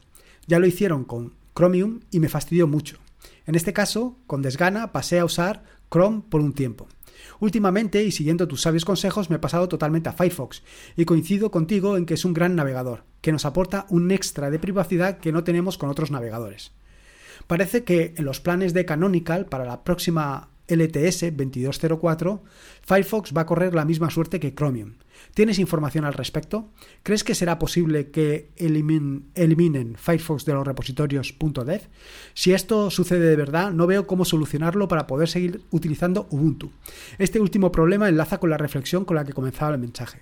Ya 0.48 0.60
lo 0.60 0.66
hicieron 0.66 1.04
con 1.04 1.34
Chromium 1.56 2.00
y 2.10 2.20
me 2.20 2.30
fastidió 2.30 2.68
mucho. 2.68 2.98
En 3.46 3.56
este 3.56 3.74
caso, 3.74 4.18
con 4.28 4.42
desgana 4.42 4.92
pasé 4.92 5.20
a 5.20 5.25
usar 5.25 5.63
Chrome 5.92 6.24
por 6.30 6.42
un 6.42 6.54
tiempo. 6.54 6.88
Últimamente, 7.40 8.04
y 8.04 8.12
siguiendo 8.12 8.48
tus 8.48 8.62
sabios 8.62 8.86
consejos, 8.86 9.30
me 9.30 9.36
he 9.36 9.40
pasado 9.40 9.68
totalmente 9.68 10.10
a 10.10 10.13
Firefox, 10.13 10.63
y 10.96 11.06
coincido 11.06 11.51
contigo 11.51 11.98
en 11.98 12.06
que 12.06 12.13
es 12.13 12.25
un 12.25 12.34
gran 12.34 12.56
navegador, 12.56 13.04
que 13.22 13.32
nos 13.32 13.46
aporta 13.46 13.86
un 13.90 14.12
extra 14.12 14.50
de 14.50 14.60
privacidad 14.60 15.20
que 15.20 15.32
no 15.32 15.44
tenemos 15.44 15.78
con 15.78 15.90
otros 15.90 16.12
navegadores. 16.12 16.72
Parece 17.51 17.84
que 17.84 18.13
en 18.15 18.24
los 18.24 18.39
planes 18.39 18.74
de 18.74 18.86
Canonical 18.86 19.46
para 19.46 19.65
la 19.65 19.84
próxima 19.84 20.48
LTS 20.70 21.36
2204, 21.36 22.41
Firefox 22.81 23.34
va 23.36 23.41
a 23.41 23.46
correr 23.46 23.75
la 23.75 23.84
misma 23.84 24.10
suerte 24.10 24.39
que 24.39 24.55
Chromium. 24.55 24.93
¿Tienes 25.34 25.60
información 25.60 26.05
al 26.05 26.13
respecto? 26.13 26.70
¿Crees 27.03 27.25
que 27.25 27.36
será 27.36 27.60
posible 27.60 28.10
que 28.10 28.51
eliminen 28.55 29.96
Firefox 29.98 30.46
de 30.46 30.53
los 30.53 30.65
repositorios 30.65 31.36
.dev? 31.38 31.81
Si 32.34 32.53
esto 32.53 32.89
sucede 32.89 33.29
de 33.29 33.36
verdad, 33.36 33.74
no 33.74 33.86
veo 33.86 34.08
cómo 34.08 34.24
solucionarlo 34.24 34.88
para 34.88 35.05
poder 35.05 35.27
seguir 35.27 35.62
utilizando 35.72 36.27
Ubuntu. 36.29 36.72
Este 37.17 37.41
último 37.41 37.70
problema 37.70 38.08
enlaza 38.08 38.39
con 38.39 38.50
la 38.50 38.58
reflexión 38.58 39.03
con 39.03 39.17
la 39.17 39.25
que 39.25 39.34
comenzaba 39.34 39.74
el 39.74 39.81
mensaje. 39.81 40.22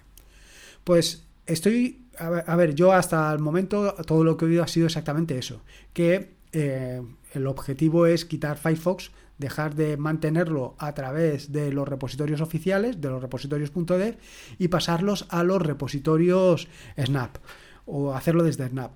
Pues 0.83 1.27
estoy, 1.45 2.07
a 2.17 2.55
ver, 2.55 2.73
yo 2.73 2.91
hasta 2.91 3.31
el 3.31 3.37
momento 3.37 3.93
todo 4.07 4.23
lo 4.23 4.35
que 4.35 4.45
he 4.45 4.47
oído 4.47 4.63
ha 4.63 4.67
sido 4.67 4.87
exactamente 4.87 5.37
eso, 5.37 5.61
que 5.93 6.39
eh, 6.51 7.03
el 7.33 7.47
objetivo 7.47 8.05
es 8.05 8.25
quitar 8.25 8.57
Firefox 8.57 9.11
dejar 9.37 9.73
de 9.73 9.97
mantenerlo 9.97 10.75
a 10.77 10.93
través 10.93 11.51
de 11.51 11.71
los 11.71 11.87
repositorios 11.87 12.41
oficiales, 12.41 13.01
de 13.01 13.09
los 13.09 13.21
repositorios.dev, 13.21 14.17
y 14.59 14.67
pasarlos 14.67 15.25
a 15.29 15.43
los 15.43 15.61
repositorios 15.61 16.67
Snap 16.97 17.37
o 17.85 18.13
hacerlo 18.13 18.43
desde 18.43 18.67
Snap. 18.67 18.91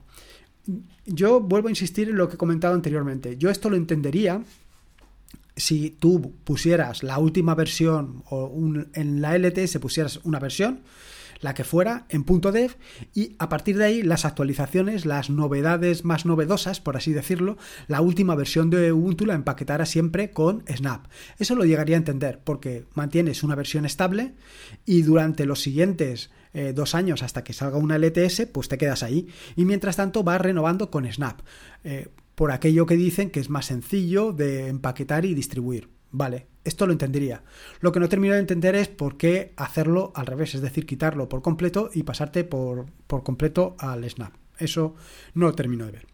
Yo 1.05 1.39
vuelvo 1.39 1.69
a 1.69 1.71
insistir 1.71 2.09
en 2.09 2.17
lo 2.17 2.27
que 2.29 2.35
he 2.35 2.37
comentado 2.37 2.73
anteriormente. 2.73 3.37
Yo 3.37 3.49
esto 3.49 3.69
lo 3.69 3.75
entendería 3.75 4.43
si 5.55 5.91
tú 5.91 6.33
pusieras 6.43 7.03
la 7.03 7.17
última 7.19 7.55
versión 7.55 8.23
o 8.29 8.53
en 8.93 9.21
la 9.21 9.37
LTS 9.37 9.77
pusieras 9.79 10.19
una 10.23 10.39
versión 10.39 10.81
la 11.43 11.53
que 11.53 11.63
fuera, 11.63 12.05
en 12.09 12.25
.dev 12.25 12.75
y 13.13 13.35
a 13.37 13.49
partir 13.49 13.77
de 13.77 13.85
ahí 13.85 14.01
las 14.01 14.25
actualizaciones, 14.25 15.05
las 15.05 15.29
novedades 15.29 16.05
más 16.05 16.25
novedosas, 16.25 16.79
por 16.79 16.97
así 16.97 17.13
decirlo, 17.13 17.57
la 17.87 18.01
última 18.01 18.35
versión 18.35 18.69
de 18.69 18.91
Ubuntu 18.91 19.25
la 19.25 19.35
empaquetara 19.35 19.85
siempre 19.85 20.31
con 20.31 20.63
Snap. 20.67 21.05
Eso 21.37 21.55
lo 21.55 21.65
llegaría 21.65 21.97
a 21.97 21.99
entender 21.99 22.39
porque 22.43 22.85
mantienes 22.95 23.43
una 23.43 23.55
versión 23.55 23.85
estable 23.85 24.33
y 24.85 25.03
durante 25.03 25.45
los 25.45 25.61
siguientes 25.61 26.31
eh, 26.53 26.71
dos 26.73 26.95
años 26.95 27.23
hasta 27.23 27.43
que 27.43 27.53
salga 27.53 27.77
una 27.77 27.97
LTS, 27.97 28.47
pues 28.51 28.69
te 28.69 28.77
quedas 28.77 29.03
ahí. 29.03 29.27
Y 29.55 29.65
mientras 29.65 29.97
tanto 29.97 30.23
vas 30.23 30.39
renovando 30.39 30.89
con 30.89 31.11
Snap. 31.11 31.41
Eh, 31.83 32.07
por 32.35 32.51
aquello 32.51 32.87
que 32.87 32.97
dicen 32.97 33.29
que 33.29 33.39
es 33.39 33.49
más 33.49 33.67
sencillo 33.67 34.33
de 34.33 34.67
empaquetar 34.67 35.25
y 35.25 35.35
distribuir. 35.35 35.92
Vale, 36.13 36.45
esto 36.63 36.85
lo 36.85 36.93
entendería. 36.93 37.43
Lo 37.81 37.91
que 37.91 37.99
no 37.99 38.07
termino 38.07 38.35
de 38.35 38.39
entender 38.39 38.75
es 38.75 38.87
por 38.87 39.17
qué 39.17 39.51
hacerlo 39.57 40.13
al 40.15 40.27
revés, 40.27 40.53
es 40.53 40.61
decir, 40.61 40.85
quitarlo 40.85 41.27
por 41.27 41.41
completo 41.41 41.89
y 41.91 42.03
pasarte 42.03 42.43
por, 42.43 42.85
por 43.07 43.23
completo 43.23 43.75
al 43.79 44.07
Snap. 44.07 44.31
Eso 44.59 44.93
no 45.33 45.51
termino 45.53 45.87
de 45.87 45.91
ver. 45.91 46.07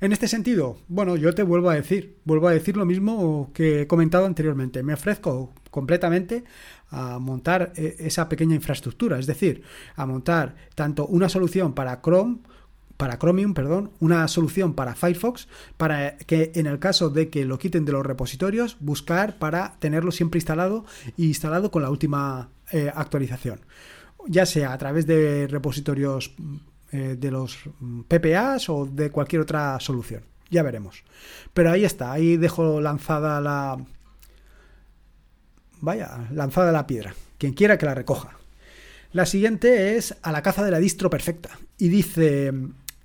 En 0.00 0.12
este 0.12 0.28
sentido, 0.28 0.78
bueno, 0.86 1.16
yo 1.16 1.34
te 1.34 1.42
vuelvo 1.42 1.68
a 1.68 1.74
decir, 1.74 2.16
vuelvo 2.24 2.46
a 2.46 2.52
decir 2.52 2.76
lo 2.76 2.86
mismo 2.86 3.50
que 3.52 3.82
he 3.82 3.86
comentado 3.88 4.24
anteriormente. 4.24 4.84
Me 4.84 4.94
ofrezco 4.94 5.52
completamente 5.70 6.44
a 6.90 7.18
montar 7.18 7.72
eh, 7.74 7.96
esa 7.98 8.28
pequeña 8.28 8.54
infraestructura, 8.54 9.18
es 9.18 9.26
decir, 9.26 9.62
a 9.96 10.06
montar 10.06 10.54
tanto 10.76 11.06
una 11.06 11.28
solución 11.28 11.74
para 11.74 12.00
Chrome 12.00 12.38
para 13.00 13.18
Chromium, 13.18 13.54
perdón, 13.54 13.92
una 13.98 14.28
solución 14.28 14.74
para 14.74 14.94
Firefox, 14.94 15.48
para 15.78 16.18
que 16.18 16.52
en 16.54 16.66
el 16.66 16.78
caso 16.78 17.08
de 17.08 17.30
que 17.30 17.46
lo 17.46 17.58
quiten 17.58 17.86
de 17.86 17.92
los 17.92 18.04
repositorios, 18.04 18.76
buscar 18.78 19.38
para 19.38 19.76
tenerlo 19.78 20.12
siempre 20.12 20.36
instalado 20.36 20.84
y 21.16 21.28
instalado 21.28 21.70
con 21.70 21.80
la 21.80 21.88
última 21.88 22.50
eh, 22.70 22.92
actualización. 22.94 23.60
Ya 24.26 24.44
sea 24.44 24.74
a 24.74 24.78
través 24.78 25.06
de 25.06 25.46
repositorios 25.46 26.34
eh, 26.92 27.16
de 27.18 27.30
los 27.30 27.58
PPAs 28.06 28.68
o 28.68 28.84
de 28.84 29.10
cualquier 29.10 29.40
otra 29.40 29.80
solución. 29.80 30.22
Ya 30.50 30.62
veremos. 30.62 31.02
Pero 31.54 31.70
ahí 31.70 31.86
está, 31.86 32.12
ahí 32.12 32.36
dejo 32.36 32.82
lanzada 32.82 33.40
la. 33.40 33.78
Vaya, 35.80 36.28
lanzada 36.32 36.70
la 36.70 36.86
piedra. 36.86 37.14
Quien 37.38 37.54
quiera 37.54 37.78
que 37.78 37.86
la 37.86 37.94
recoja. 37.94 38.36
La 39.12 39.24
siguiente 39.24 39.96
es 39.96 40.14
a 40.20 40.32
la 40.32 40.42
caza 40.42 40.62
de 40.62 40.70
la 40.70 40.78
distro 40.78 41.08
perfecta. 41.08 41.58
Y 41.78 41.88
dice, 41.88 42.52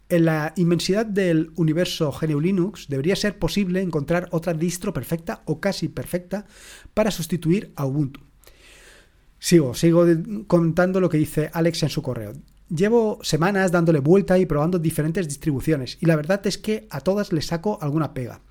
en 0.09 0.25
la 0.25 0.53
inmensidad 0.55 1.05
del 1.05 1.51
universo 1.55 2.11
GNU 2.11 2.39
Linux 2.39 2.87
debería 2.87 3.15
ser 3.15 3.39
posible 3.39 3.81
encontrar 3.81 4.27
otra 4.31 4.53
distro 4.53 4.93
perfecta 4.93 5.41
o 5.45 5.59
casi 5.59 5.87
perfecta 5.89 6.45
para 6.93 7.11
sustituir 7.11 7.71
a 7.75 7.85
Ubuntu. 7.85 8.21
Sigo, 9.39 9.73
sigo 9.73 10.05
contando 10.47 10.99
lo 10.99 11.09
que 11.09 11.17
dice 11.17 11.49
Alex 11.53 11.83
en 11.83 11.89
su 11.89 12.01
correo. 12.01 12.33
Llevo 12.69 13.19
semanas 13.21 13.71
dándole 13.71 13.99
vuelta 13.99 14.39
y 14.39 14.47
probando 14.47 14.79
diferentes 14.79 15.27
distribuciones 15.27 15.97
y 16.01 16.07
la 16.07 16.15
verdad 16.15 16.45
es 16.47 16.57
que 16.57 16.87
a 16.89 16.99
todas 16.99 17.31
les 17.31 17.47
saco 17.47 17.77
alguna 17.81 18.13
pega. 18.13 18.41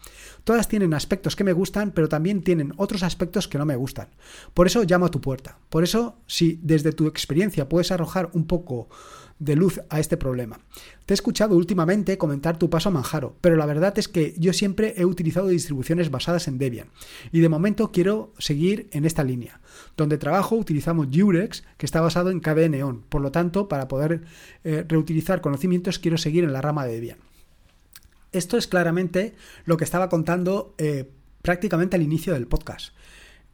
Todas 0.44 0.68
tienen 0.68 0.92
aspectos 0.92 1.36
que 1.36 1.42
me 1.42 1.54
gustan, 1.54 1.90
pero 1.90 2.08
también 2.08 2.42
tienen 2.42 2.74
otros 2.76 3.02
aspectos 3.02 3.48
que 3.48 3.58
no 3.58 3.64
me 3.64 3.76
gustan. 3.76 4.08
Por 4.52 4.66
eso 4.66 4.84
llamo 4.84 5.06
a 5.06 5.10
tu 5.10 5.20
puerta. 5.20 5.58
Por 5.70 5.82
eso, 5.82 6.18
si 6.26 6.60
desde 6.62 6.92
tu 6.92 7.06
experiencia 7.06 7.68
puedes 7.68 7.90
arrojar 7.90 8.28
un 8.34 8.46
poco 8.46 8.88
de 9.38 9.56
luz 9.56 9.80
a 9.90 10.00
este 10.00 10.16
problema. 10.16 10.60
Te 11.06 11.12
he 11.12 11.16
escuchado 11.16 11.56
últimamente 11.56 12.18
comentar 12.18 12.58
tu 12.58 12.70
paso 12.70 12.88
a 12.88 12.92
Manjaro, 12.92 13.36
pero 13.40 13.56
la 13.56 13.66
verdad 13.66 13.98
es 13.98 14.08
que 14.08 14.34
yo 14.38 14.52
siempre 14.52 14.94
he 14.96 15.04
utilizado 15.04 15.48
distribuciones 15.48 16.10
basadas 16.10 16.48
en 16.48 16.58
Debian 16.58 16.88
y 17.32 17.40
de 17.40 17.48
momento 17.48 17.92
quiero 17.92 18.32
seguir 18.38 18.88
en 18.92 19.04
esta 19.04 19.24
línea. 19.24 19.60
Donde 19.96 20.18
trabajo 20.18 20.56
utilizamos 20.56 21.08
Jurex, 21.12 21.64
que 21.76 21.86
está 21.86 22.00
basado 22.00 22.30
en 22.30 22.40
KDE 22.40 22.68
Neon, 22.68 23.02
por 23.08 23.20
lo 23.20 23.32
tanto, 23.32 23.68
para 23.68 23.88
poder 23.88 24.22
eh, 24.62 24.84
reutilizar 24.86 25.40
conocimientos 25.40 25.98
quiero 25.98 26.16
seguir 26.16 26.44
en 26.44 26.52
la 26.52 26.62
rama 26.62 26.86
de 26.86 26.94
Debian. 26.94 27.18
Esto 28.32 28.56
es 28.56 28.66
claramente 28.66 29.34
lo 29.64 29.76
que 29.76 29.84
estaba 29.84 30.08
contando 30.08 30.74
eh, 30.78 31.08
prácticamente 31.42 31.96
al 31.96 32.02
inicio 32.02 32.32
del 32.32 32.46
podcast. 32.46 32.94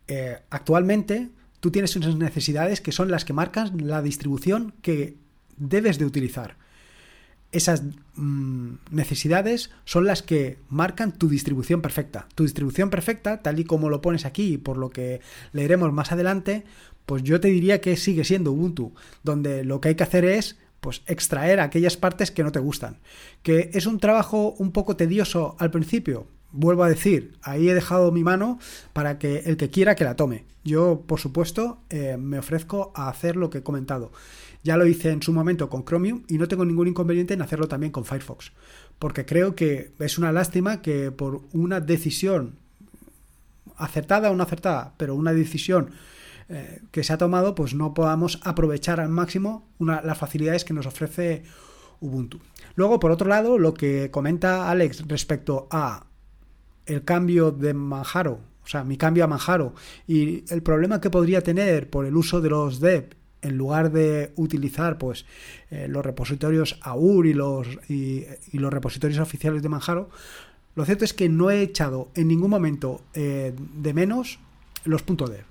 Eh, 0.08 0.38
actualmente 0.48 1.30
tú 1.60 1.70
tienes 1.70 1.94
unas 1.96 2.16
necesidades 2.16 2.80
que 2.80 2.92
son 2.92 3.10
las 3.10 3.24
que 3.24 3.32
marcan 3.32 3.86
la 3.86 4.00
distribución 4.02 4.74
que 4.80 5.18
debes 5.60 5.98
de 5.98 6.06
utilizar. 6.06 6.56
Esas 7.52 7.82
mm, 8.14 8.74
necesidades 8.90 9.70
son 9.84 10.06
las 10.06 10.22
que 10.22 10.58
marcan 10.68 11.12
tu 11.12 11.28
distribución 11.28 11.82
perfecta. 11.82 12.28
Tu 12.34 12.44
distribución 12.44 12.90
perfecta, 12.90 13.42
tal 13.42 13.60
y 13.60 13.64
como 13.64 13.88
lo 13.88 14.00
pones 14.00 14.24
aquí 14.24 14.54
y 14.54 14.58
por 14.58 14.76
lo 14.76 14.90
que 14.90 15.20
leeremos 15.52 15.92
más 15.92 16.12
adelante, 16.12 16.64
pues 17.06 17.22
yo 17.22 17.40
te 17.40 17.48
diría 17.48 17.80
que 17.80 17.96
sigue 17.96 18.24
siendo 18.24 18.52
Ubuntu, 18.52 18.94
donde 19.22 19.64
lo 19.64 19.80
que 19.80 19.88
hay 19.88 19.94
que 19.94 20.04
hacer 20.04 20.24
es 20.24 20.58
pues 20.80 21.02
extraer 21.06 21.60
aquellas 21.60 21.96
partes 21.96 22.30
que 22.30 22.42
no 22.42 22.52
te 22.52 22.60
gustan. 22.60 22.98
Que 23.42 23.70
es 23.74 23.86
un 23.86 23.98
trabajo 23.98 24.54
un 24.58 24.72
poco 24.72 24.96
tedioso 24.96 25.56
al 25.58 25.70
principio, 25.70 26.26
vuelvo 26.52 26.84
a 26.84 26.88
decir, 26.88 27.36
ahí 27.42 27.68
he 27.68 27.74
dejado 27.74 28.12
mi 28.12 28.24
mano 28.24 28.58
para 28.92 29.18
que 29.18 29.38
el 29.46 29.56
que 29.56 29.70
quiera 29.70 29.94
que 29.94 30.04
la 30.04 30.16
tome. 30.16 30.44
Yo, 30.64 31.02
por 31.06 31.20
supuesto, 31.20 31.78
eh, 31.88 32.16
me 32.18 32.38
ofrezco 32.38 32.92
a 32.94 33.08
hacer 33.08 33.36
lo 33.36 33.50
que 33.50 33.58
he 33.58 33.62
comentado. 33.62 34.12
Ya 34.62 34.76
lo 34.76 34.86
hice 34.86 35.10
en 35.10 35.22
su 35.22 35.32
momento 35.32 35.70
con 35.70 35.84
Chromium 35.84 36.24
y 36.28 36.36
no 36.36 36.48
tengo 36.48 36.64
ningún 36.64 36.88
inconveniente 36.88 37.34
en 37.34 37.42
hacerlo 37.42 37.66
también 37.66 37.92
con 37.92 38.04
Firefox, 38.04 38.52
porque 38.98 39.24
creo 39.24 39.54
que 39.54 39.92
es 39.98 40.18
una 40.18 40.32
lástima 40.32 40.82
que 40.82 41.10
por 41.10 41.42
una 41.52 41.80
decisión 41.80 42.56
acertada 43.76 44.30
o 44.30 44.36
no 44.36 44.42
acertada, 44.42 44.92
pero 44.98 45.14
una 45.14 45.32
decisión 45.32 45.92
eh, 46.50 46.82
que 46.90 47.04
se 47.04 47.12
ha 47.12 47.18
tomado, 47.18 47.54
pues 47.54 47.72
no 47.72 47.94
podamos 47.94 48.40
aprovechar 48.42 49.00
al 49.00 49.08
máximo 49.08 49.66
las 49.78 50.18
facilidades 50.18 50.64
que 50.64 50.74
nos 50.74 50.84
ofrece 50.84 51.44
Ubuntu. 52.00 52.40
Luego, 52.74 52.98
por 52.98 53.10
otro 53.10 53.28
lado, 53.28 53.58
lo 53.58 53.74
que 53.74 54.10
comenta 54.10 54.70
Alex 54.70 55.06
respecto 55.06 55.68
a 55.70 56.06
el 56.86 57.04
cambio 57.04 57.50
de 57.50 57.74
Manjaro, 57.74 58.40
o 58.64 58.66
sea, 58.66 58.84
mi 58.84 58.96
cambio 58.96 59.24
a 59.24 59.26
Manjaro. 59.26 59.74
Y 60.06 60.44
el 60.52 60.62
problema 60.62 61.00
que 61.00 61.10
podría 61.10 61.42
tener 61.42 61.88
por 61.90 62.06
el 62.06 62.16
uso 62.16 62.40
de 62.40 62.50
los 62.50 62.80
dev 62.80 63.16
en 63.42 63.56
lugar 63.56 63.90
de 63.90 64.32
utilizar 64.36 64.98
pues 64.98 65.24
eh, 65.70 65.86
los 65.88 66.04
repositorios 66.04 66.78
AUR 66.82 67.26
y 67.26 67.32
los, 67.32 67.66
y, 67.88 68.26
los 68.52 68.72
repositorios 68.72 69.18
oficiales 69.18 69.62
de 69.62 69.68
Manjaro, 69.68 70.10
lo 70.74 70.84
cierto 70.84 71.04
es 71.04 71.14
que 71.14 71.28
no 71.28 71.50
he 71.50 71.62
echado 71.62 72.10
en 72.14 72.28
ningún 72.28 72.50
momento 72.50 73.00
eh, 73.14 73.54
de 73.74 73.94
menos 73.94 74.38
los 74.84 75.04
.dev 75.04 75.49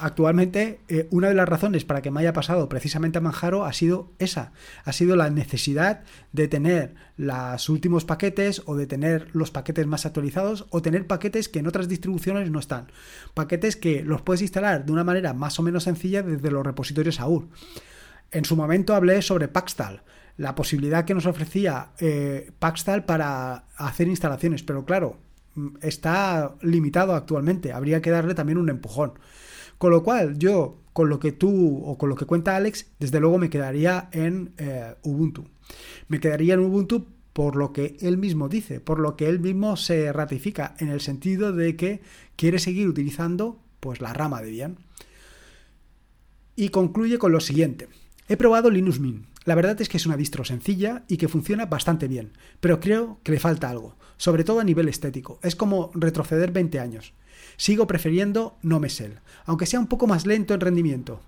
actualmente 0.00 0.80
eh, 0.88 1.08
una 1.10 1.28
de 1.28 1.34
las 1.34 1.48
razones 1.48 1.84
para 1.84 2.02
que 2.02 2.10
me 2.10 2.20
haya 2.20 2.32
pasado 2.32 2.68
precisamente 2.68 3.18
a 3.18 3.20
Manjaro 3.20 3.64
ha 3.64 3.72
sido 3.72 4.12
esa, 4.18 4.52
ha 4.84 4.92
sido 4.92 5.16
la 5.16 5.30
necesidad 5.30 6.04
de 6.32 6.48
tener 6.48 6.94
los 7.16 7.68
últimos 7.68 8.04
paquetes 8.04 8.62
o 8.66 8.76
de 8.76 8.86
tener 8.86 9.28
los 9.34 9.50
paquetes 9.50 9.86
más 9.86 10.06
actualizados 10.06 10.66
o 10.70 10.82
tener 10.82 11.06
paquetes 11.06 11.48
que 11.48 11.58
en 11.58 11.66
otras 11.66 11.88
distribuciones 11.88 12.50
no 12.50 12.58
están. 12.58 12.90
Paquetes 13.34 13.76
que 13.76 14.02
los 14.02 14.22
puedes 14.22 14.42
instalar 14.42 14.84
de 14.84 14.92
una 14.92 15.04
manera 15.04 15.34
más 15.34 15.58
o 15.58 15.62
menos 15.62 15.84
sencilla 15.84 16.22
desde 16.22 16.50
los 16.50 16.64
repositorios 16.64 17.20
AUR. 17.20 17.48
En 18.30 18.44
su 18.44 18.56
momento 18.56 18.94
hablé 18.94 19.22
sobre 19.22 19.48
Paxtal, 19.48 20.02
la 20.36 20.54
posibilidad 20.54 21.04
que 21.04 21.14
nos 21.14 21.26
ofrecía 21.26 21.90
eh, 21.98 22.52
Paxtal 22.58 23.04
para 23.04 23.64
hacer 23.76 24.06
instalaciones, 24.08 24.62
pero 24.62 24.84
claro, 24.84 25.18
mm, 25.54 25.76
está 25.82 26.54
limitado 26.60 27.14
actualmente, 27.14 27.72
habría 27.72 28.00
que 28.00 28.10
darle 28.10 28.34
también 28.34 28.58
un 28.58 28.68
empujón. 28.68 29.14
Con 29.78 29.90
lo 29.92 30.02
cual, 30.02 30.38
yo, 30.38 30.80
con 30.92 31.08
lo 31.08 31.20
que 31.20 31.32
tú 31.32 31.82
o 31.84 31.96
con 31.96 32.08
lo 32.08 32.16
que 32.16 32.26
cuenta 32.26 32.56
Alex, 32.56 32.86
desde 32.98 33.20
luego 33.20 33.38
me 33.38 33.50
quedaría 33.50 34.08
en 34.12 34.52
eh, 34.58 34.94
Ubuntu. 35.02 35.44
Me 36.08 36.20
quedaría 36.20 36.54
en 36.54 36.60
Ubuntu 36.60 37.06
por 37.32 37.54
lo 37.54 37.72
que 37.72 37.96
él 38.00 38.18
mismo 38.18 38.48
dice, 38.48 38.80
por 38.80 38.98
lo 38.98 39.16
que 39.16 39.28
él 39.28 39.38
mismo 39.38 39.76
se 39.76 40.12
ratifica, 40.12 40.74
en 40.80 40.88
el 40.88 41.00
sentido 41.00 41.52
de 41.52 41.76
que 41.76 42.00
quiere 42.34 42.58
seguir 42.58 42.88
utilizando 42.88 43.60
pues 43.78 44.00
la 44.00 44.12
rama 44.12 44.42
Debian. 44.42 44.78
Y 46.56 46.70
concluye 46.70 47.18
con 47.18 47.30
lo 47.30 47.38
siguiente. 47.38 47.88
He 48.28 48.36
probado 48.36 48.70
Linux 48.70 48.98
Mint. 48.98 49.26
La 49.44 49.54
verdad 49.54 49.80
es 49.80 49.88
que 49.88 49.96
es 49.98 50.04
una 50.04 50.16
distro 50.16 50.44
sencilla 50.44 51.04
y 51.06 51.16
que 51.16 51.28
funciona 51.28 51.66
bastante 51.66 52.08
bien, 52.08 52.32
pero 52.58 52.80
creo 52.80 53.20
que 53.22 53.32
le 53.32 53.38
falta 53.38 53.70
algo, 53.70 53.96
sobre 54.16 54.42
todo 54.42 54.58
a 54.58 54.64
nivel 54.64 54.88
estético. 54.88 55.38
Es 55.42 55.54
como 55.54 55.92
retroceder 55.94 56.50
20 56.50 56.80
años. 56.80 57.14
Sigo 57.58 57.88
prefiriendo 57.88 58.56
Nomesel, 58.62 59.18
aunque 59.44 59.66
sea 59.66 59.80
un 59.80 59.88
poco 59.88 60.06
más 60.06 60.26
lento 60.26 60.54
en 60.54 60.60
rendimiento. 60.60 61.20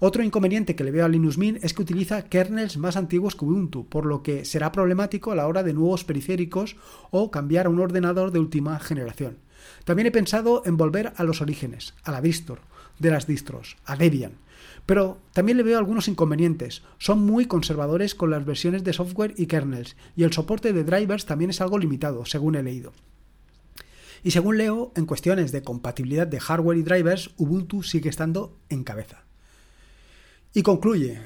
Otro 0.00 0.22
inconveniente 0.22 0.74
que 0.74 0.82
le 0.82 0.90
veo 0.90 1.04
a 1.04 1.10
Linux 1.10 1.36
Mint 1.36 1.62
es 1.62 1.74
que 1.74 1.82
utiliza 1.82 2.24
kernels 2.24 2.78
más 2.78 2.96
antiguos 2.96 3.36
que 3.36 3.44
Ubuntu, 3.44 3.86
por 3.86 4.06
lo 4.06 4.22
que 4.22 4.46
será 4.46 4.72
problemático 4.72 5.30
a 5.30 5.34
la 5.34 5.46
hora 5.46 5.62
de 5.62 5.74
nuevos 5.74 6.02
periféricos 6.04 6.76
o 7.10 7.30
cambiar 7.30 7.66
a 7.66 7.68
un 7.68 7.80
ordenador 7.80 8.30
de 8.30 8.38
última 8.38 8.80
generación. 8.80 9.36
También 9.84 10.06
he 10.06 10.10
pensado 10.10 10.62
en 10.64 10.78
volver 10.78 11.12
a 11.16 11.22
los 11.22 11.42
orígenes, 11.42 11.92
a 12.02 12.12
la 12.12 12.22
distro, 12.22 12.60
de 12.98 13.10
las 13.10 13.26
distros, 13.26 13.76
a 13.84 13.94
Debian. 13.96 14.32
Pero 14.86 15.18
también 15.34 15.58
le 15.58 15.64
veo 15.64 15.76
algunos 15.76 16.08
inconvenientes. 16.08 16.82
Son 16.96 17.22
muy 17.22 17.44
conservadores 17.44 18.14
con 18.14 18.30
las 18.30 18.46
versiones 18.46 18.84
de 18.84 18.94
software 18.94 19.34
y 19.36 19.46
kernels, 19.46 19.96
y 20.16 20.22
el 20.22 20.32
soporte 20.32 20.72
de 20.72 20.84
drivers 20.84 21.26
también 21.26 21.50
es 21.50 21.60
algo 21.60 21.78
limitado, 21.78 22.24
según 22.24 22.54
he 22.54 22.62
leído. 22.62 22.94
Y 24.24 24.30
según 24.30 24.56
leo, 24.56 24.90
en 24.96 25.04
cuestiones 25.04 25.52
de 25.52 25.62
compatibilidad 25.62 26.26
de 26.26 26.40
hardware 26.40 26.78
y 26.78 26.82
drivers, 26.82 27.30
Ubuntu 27.36 27.82
sigue 27.82 28.08
estando 28.08 28.58
en 28.70 28.82
cabeza. 28.82 29.24
Y 30.54 30.62
concluye. 30.62 31.20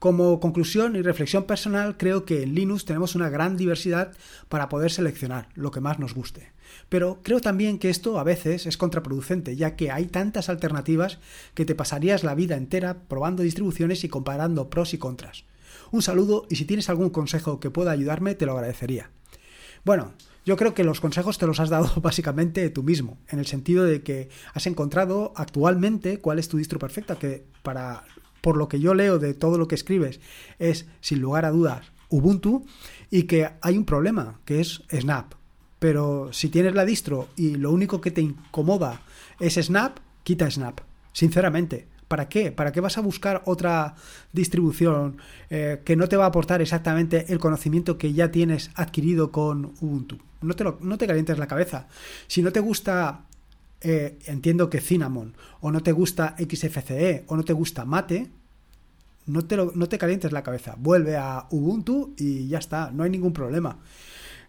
Como 0.00 0.40
conclusión 0.40 0.96
y 0.96 1.02
reflexión 1.02 1.44
personal, 1.44 1.96
creo 1.96 2.24
que 2.24 2.42
en 2.42 2.56
Linux 2.56 2.84
tenemos 2.84 3.14
una 3.14 3.30
gran 3.30 3.56
diversidad 3.56 4.12
para 4.48 4.68
poder 4.68 4.90
seleccionar 4.90 5.50
lo 5.54 5.70
que 5.70 5.80
más 5.80 6.00
nos 6.00 6.14
guste. 6.14 6.50
Pero 6.88 7.20
creo 7.22 7.40
también 7.40 7.78
que 7.78 7.90
esto 7.90 8.18
a 8.18 8.24
veces 8.24 8.66
es 8.66 8.76
contraproducente, 8.76 9.54
ya 9.54 9.76
que 9.76 9.92
hay 9.92 10.06
tantas 10.06 10.48
alternativas 10.48 11.20
que 11.54 11.64
te 11.64 11.76
pasarías 11.76 12.24
la 12.24 12.34
vida 12.34 12.56
entera 12.56 13.04
probando 13.04 13.44
distribuciones 13.44 14.02
y 14.02 14.08
comparando 14.08 14.68
pros 14.68 14.92
y 14.94 14.98
contras. 14.98 15.44
Un 15.92 16.02
saludo 16.02 16.46
y 16.50 16.56
si 16.56 16.64
tienes 16.64 16.88
algún 16.88 17.10
consejo 17.10 17.60
que 17.60 17.70
pueda 17.70 17.92
ayudarme, 17.92 18.34
te 18.34 18.46
lo 18.46 18.52
agradecería. 18.52 19.10
Bueno, 19.84 20.14
yo 20.44 20.56
creo 20.56 20.74
que 20.74 20.84
los 20.84 21.00
consejos 21.00 21.38
te 21.38 21.46
los 21.46 21.60
has 21.60 21.70
dado 21.70 21.92
básicamente 22.00 22.68
tú 22.70 22.82
mismo, 22.82 23.18
en 23.28 23.38
el 23.38 23.46
sentido 23.46 23.84
de 23.84 24.02
que 24.02 24.28
has 24.54 24.66
encontrado 24.66 25.32
actualmente 25.36 26.18
cuál 26.18 26.38
es 26.38 26.48
tu 26.48 26.56
distro 26.56 26.78
perfecta, 26.78 27.16
que 27.16 27.44
para 27.62 28.04
por 28.40 28.56
lo 28.56 28.68
que 28.68 28.80
yo 28.80 28.92
leo 28.92 29.18
de 29.18 29.34
todo 29.34 29.56
lo 29.56 29.68
que 29.68 29.76
escribes 29.76 30.20
es 30.58 30.86
sin 31.00 31.20
lugar 31.20 31.44
a 31.44 31.50
dudas 31.50 31.92
Ubuntu 32.08 32.66
y 33.10 33.22
que 33.22 33.48
hay 33.62 33.78
un 33.78 33.84
problema, 33.84 34.40
que 34.44 34.60
es 34.60 34.82
Snap. 34.90 35.32
Pero 35.78 36.32
si 36.32 36.48
tienes 36.48 36.74
la 36.74 36.84
distro 36.84 37.28
y 37.36 37.54
lo 37.54 37.72
único 37.72 38.00
que 38.00 38.10
te 38.10 38.20
incomoda 38.20 39.00
es 39.40 39.54
Snap, 39.54 39.98
quita 40.22 40.50
Snap. 40.50 40.80
Sinceramente, 41.12 41.86
¿para 42.12 42.28
qué? 42.28 42.52
¿Para 42.52 42.72
qué 42.72 42.82
vas 42.82 42.98
a 42.98 43.00
buscar 43.00 43.40
otra 43.46 43.94
distribución 44.34 45.16
eh, 45.48 45.80
que 45.82 45.96
no 45.96 46.10
te 46.10 46.18
va 46.18 46.24
a 46.24 46.26
aportar 46.26 46.60
exactamente 46.60 47.32
el 47.32 47.38
conocimiento 47.38 47.96
que 47.96 48.12
ya 48.12 48.30
tienes 48.30 48.70
adquirido 48.74 49.32
con 49.32 49.72
Ubuntu? 49.80 50.18
No 50.42 50.52
te, 50.54 50.62
no 50.62 50.98
te 50.98 51.06
calientes 51.06 51.38
la 51.38 51.46
cabeza. 51.46 51.88
Si 52.26 52.42
no 52.42 52.52
te 52.52 52.60
gusta, 52.60 53.24
eh, 53.80 54.18
entiendo 54.26 54.68
que 54.68 54.82
Cinnamon, 54.82 55.32
o 55.62 55.72
no 55.72 55.82
te 55.82 55.92
gusta 55.92 56.36
XFCE, 56.36 57.24
o 57.28 57.34
no 57.34 57.44
te 57.44 57.54
gusta 57.54 57.86
Mate, 57.86 58.28
no 59.24 59.46
te, 59.46 59.56
no 59.56 59.88
te 59.88 59.96
calientes 59.96 60.32
la 60.32 60.42
cabeza. 60.42 60.74
Vuelve 60.78 61.16
a 61.16 61.46
Ubuntu 61.48 62.12
y 62.18 62.46
ya 62.46 62.58
está, 62.58 62.90
no 62.90 63.04
hay 63.04 63.10
ningún 63.10 63.32
problema. 63.32 63.78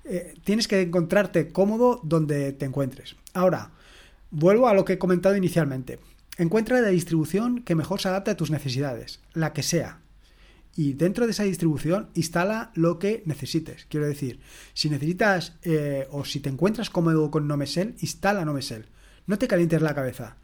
Eh, 0.03 0.33
tienes 0.43 0.67
que 0.67 0.81
encontrarte 0.81 1.53
cómodo 1.53 2.01
donde 2.03 2.51
te 2.51 2.65
encuentres. 2.65 3.15
Ahora, 3.33 3.71
vuelvo 4.31 4.67
a 4.67 4.73
lo 4.73 4.83
que 4.83 4.91
he 4.91 4.97
comentado 4.97 5.37
inicialmente. 5.37 5.99
Encuentra 6.37 6.81
la 6.81 6.89
distribución 6.89 7.61
que 7.61 7.75
mejor 7.75 8.01
se 8.01 8.07
adapte 8.07 8.31
a 8.31 8.37
tus 8.37 8.49
necesidades, 8.49 9.19
la 9.33 9.53
que 9.53 9.63
sea. 9.63 9.99
Y 10.75 10.93
dentro 10.93 11.25
de 11.25 11.31
esa 11.31 11.43
distribución 11.43 12.09
instala 12.15 12.71
lo 12.73 12.97
que 12.97 13.21
necesites. 13.25 13.85
Quiero 13.89 14.07
decir, 14.07 14.39
si 14.73 14.89
necesitas 14.89 15.53
eh, 15.61 16.07
o 16.09 16.25
si 16.25 16.39
te 16.39 16.49
encuentras 16.49 16.89
cómodo 16.89 17.29
con 17.29 17.47
Nomesel, 17.47 17.95
instala 17.99 18.45
Nomesel. 18.45 18.87
No 19.27 19.37
te 19.37 19.47
calientes 19.47 19.83
la 19.83 19.93
cabeza. 19.93 20.37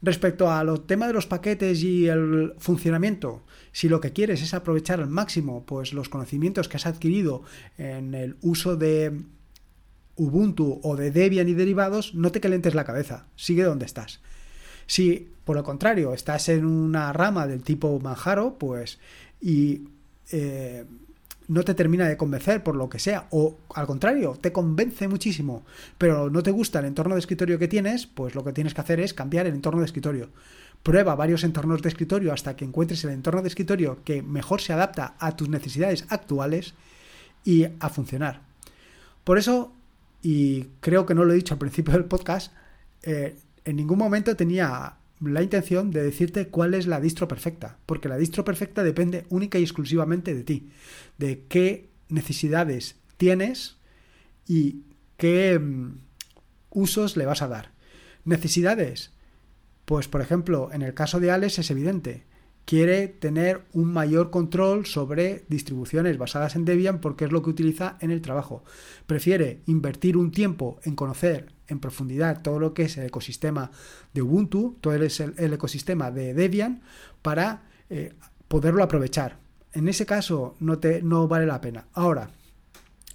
Respecto 0.00 0.52
a 0.52 0.62
los 0.62 0.86
temas 0.86 1.08
de 1.08 1.14
los 1.14 1.26
paquetes 1.26 1.82
y 1.82 2.06
el 2.06 2.54
funcionamiento, 2.58 3.42
si 3.72 3.88
lo 3.88 4.00
que 4.00 4.12
quieres 4.12 4.42
es 4.42 4.54
aprovechar 4.54 5.00
al 5.00 5.08
máximo 5.08 5.64
pues, 5.66 5.92
los 5.92 6.08
conocimientos 6.08 6.68
que 6.68 6.76
has 6.76 6.86
adquirido 6.86 7.42
en 7.78 8.14
el 8.14 8.36
uso 8.42 8.76
de 8.76 9.22
Ubuntu 10.14 10.80
o 10.84 10.94
de 10.94 11.10
Debian 11.10 11.48
y 11.48 11.54
derivados, 11.54 12.14
no 12.14 12.30
te 12.30 12.40
calientes 12.40 12.74
la 12.74 12.84
cabeza, 12.84 13.26
sigue 13.34 13.64
donde 13.64 13.86
estás. 13.86 14.20
Si 14.86 15.28
por 15.44 15.56
lo 15.56 15.62
contrario 15.62 16.14
estás 16.14 16.48
en 16.48 16.64
una 16.64 17.12
rama 17.12 17.46
del 17.46 17.62
tipo 17.62 17.98
Manjaro, 18.00 18.56
pues 18.58 18.98
y 19.40 19.82
eh, 20.32 20.84
no 21.48 21.62
te 21.62 21.74
termina 21.74 22.08
de 22.08 22.16
convencer 22.16 22.62
por 22.62 22.76
lo 22.76 22.88
que 22.88 22.98
sea, 22.98 23.26
o 23.30 23.58
al 23.74 23.86
contrario, 23.86 24.36
te 24.40 24.52
convence 24.52 25.08
muchísimo, 25.08 25.64
pero 25.98 26.30
no 26.30 26.42
te 26.42 26.50
gusta 26.50 26.78
el 26.78 26.86
entorno 26.86 27.14
de 27.14 27.20
escritorio 27.20 27.58
que 27.58 27.68
tienes, 27.68 28.06
pues 28.06 28.34
lo 28.34 28.44
que 28.44 28.52
tienes 28.52 28.74
que 28.74 28.80
hacer 28.80 29.00
es 29.00 29.12
cambiar 29.12 29.46
el 29.46 29.54
entorno 29.54 29.80
de 29.80 29.86
escritorio. 29.86 30.30
Prueba 30.82 31.14
varios 31.14 31.44
entornos 31.44 31.82
de 31.82 31.88
escritorio 31.88 32.32
hasta 32.32 32.56
que 32.56 32.64
encuentres 32.64 33.04
el 33.04 33.10
entorno 33.10 33.42
de 33.42 33.48
escritorio 33.48 33.98
que 34.04 34.22
mejor 34.22 34.60
se 34.60 34.72
adapta 34.72 35.14
a 35.18 35.36
tus 35.36 35.48
necesidades 35.48 36.06
actuales 36.08 36.74
y 37.44 37.66
a 37.80 37.88
funcionar. 37.88 38.40
Por 39.24 39.38
eso, 39.38 39.72
y 40.22 40.64
creo 40.80 41.06
que 41.06 41.14
no 41.14 41.24
lo 41.24 41.32
he 41.32 41.36
dicho 41.36 41.54
al 41.54 41.58
principio 41.58 41.94
del 41.94 42.04
podcast, 42.04 42.52
eh, 43.02 43.36
en 43.64 43.76
ningún 43.76 43.98
momento 43.98 44.36
tenía 44.36 44.96
la 45.20 45.42
intención 45.42 45.90
de 45.90 46.02
decirte 46.02 46.48
cuál 46.48 46.74
es 46.74 46.86
la 46.86 47.00
distro 47.00 47.28
perfecta, 47.28 47.78
porque 47.86 48.08
la 48.08 48.16
distro 48.16 48.44
perfecta 48.44 48.82
depende 48.82 49.24
única 49.28 49.58
y 49.58 49.62
exclusivamente 49.62 50.34
de 50.34 50.44
ti, 50.44 50.70
de 51.18 51.44
qué 51.48 51.90
necesidades 52.08 52.96
tienes 53.16 53.76
y 54.46 54.82
qué 55.16 55.58
mm, 55.58 55.98
usos 56.70 57.16
le 57.16 57.26
vas 57.26 57.42
a 57.42 57.48
dar. 57.48 57.72
Necesidades, 58.24 59.12
pues 59.84 60.08
por 60.08 60.20
ejemplo, 60.20 60.70
en 60.72 60.82
el 60.82 60.94
caso 60.94 61.20
de 61.20 61.30
Alex 61.30 61.58
es 61.58 61.70
evidente, 61.70 62.24
quiere 62.64 63.08
tener 63.08 63.62
un 63.72 63.92
mayor 63.92 64.30
control 64.30 64.86
sobre 64.86 65.44
distribuciones 65.48 66.18
basadas 66.18 66.56
en 66.56 66.64
Debian 66.64 67.00
porque 67.00 67.26
es 67.26 67.32
lo 67.32 67.42
que 67.42 67.50
utiliza 67.50 67.96
en 68.00 68.10
el 68.10 68.22
trabajo. 68.22 68.64
Prefiere 69.06 69.60
invertir 69.66 70.16
un 70.16 70.30
tiempo 70.30 70.78
en 70.84 70.96
conocer 70.96 71.52
en 71.68 71.78
profundidad 71.78 72.42
todo 72.42 72.58
lo 72.58 72.74
que 72.74 72.84
es 72.84 72.96
el 72.96 73.06
ecosistema 73.06 73.70
de 74.12 74.22
Ubuntu, 74.22 74.76
todo 74.80 74.94
el, 74.94 75.10
el 75.36 75.52
ecosistema 75.52 76.10
de 76.10 76.34
Debian, 76.34 76.82
para 77.22 77.64
eh, 77.90 78.12
poderlo 78.48 78.82
aprovechar. 78.82 79.38
En 79.72 79.88
ese 79.88 80.06
caso 80.06 80.56
no, 80.60 80.78
te, 80.78 81.02
no 81.02 81.28
vale 81.28 81.46
la 81.46 81.60
pena. 81.60 81.86
Ahora, 81.92 82.30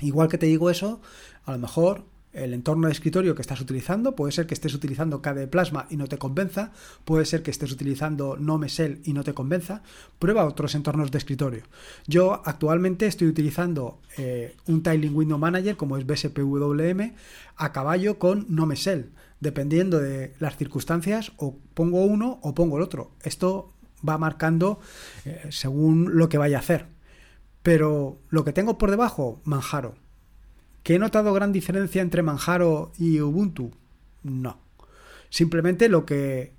igual 0.02 0.30
que 0.30 0.38
te 0.38 0.48
digo 0.48 0.70
eso, 0.70 1.02
a 1.46 1.54
lo 1.54 1.60
mejor 1.60 2.06
el 2.34 2.54
entorno 2.54 2.88
de 2.88 2.94
escritorio 2.94 3.34
que 3.34 3.42
estás 3.42 3.60
utilizando, 3.62 4.16
puede 4.16 4.32
ser 4.32 4.46
que 4.46 4.54
estés 4.54 4.74
utilizando 4.74 5.22
KDE 5.22 5.48
Plasma 5.48 5.88
y 5.90 5.98
no 5.98 6.08
te 6.08 6.18
convenza, 6.18 6.72
puede 7.06 7.26
ser 7.26 7.42
que 7.42 7.52
estés 7.52 7.72
utilizando 7.72 8.38
Nomesel 8.38 9.02
y 9.04 9.14
no 9.14 9.24
te 9.24 9.34
convenza, 9.34 9.82
prueba 10.20 10.46
otros 10.46 10.76
entornos 10.76 11.12
de 11.12 11.18
escritorio. 11.18 11.64
Yo 12.08 12.42
actualmente 12.46 13.08
estoy 13.08 13.28
utilizando 13.28 14.00
eh, 14.18 14.56
un 14.68 14.84
Tiling 14.84 15.16
Window 15.16 15.40
Manager 15.40 15.76
como 15.76 15.98
es 15.98 16.06
BSPWM 16.06 17.14
a 17.56 17.72
caballo 17.72 18.20
con 18.20 18.46
Nomesel. 18.50 19.12
Dependiendo 19.40 20.00
de 20.00 20.34
las 20.40 20.58
circunstancias, 20.58 21.32
o 21.38 21.58
pongo 21.74 22.04
uno 22.04 22.40
o 22.42 22.54
pongo 22.54 22.76
el 22.76 22.84
otro. 22.84 23.12
Esto 23.24 23.74
va 24.08 24.18
marcando 24.18 24.82
eh, 25.24 25.48
según 25.50 26.18
lo 26.18 26.28
que 26.28 26.38
vaya 26.38 26.58
a 26.58 26.60
hacer. 26.60 26.88
Pero 27.64 28.20
lo 28.30 28.44
que 28.44 28.52
tengo 28.52 28.78
por 28.78 28.92
debajo, 28.92 29.42
Manjaro 29.46 29.96
¿Que 30.84 30.96
he 30.96 31.00
notado 31.00 31.34
gran 31.34 31.52
diferencia 31.52 32.02
entre 32.02 32.24
Manjaro 32.24 32.92
y 32.98 33.20
Ubuntu? 33.22 33.72
No. 34.24 34.60
Simplemente 35.30 35.90
lo 35.90 36.06
que 36.06 36.54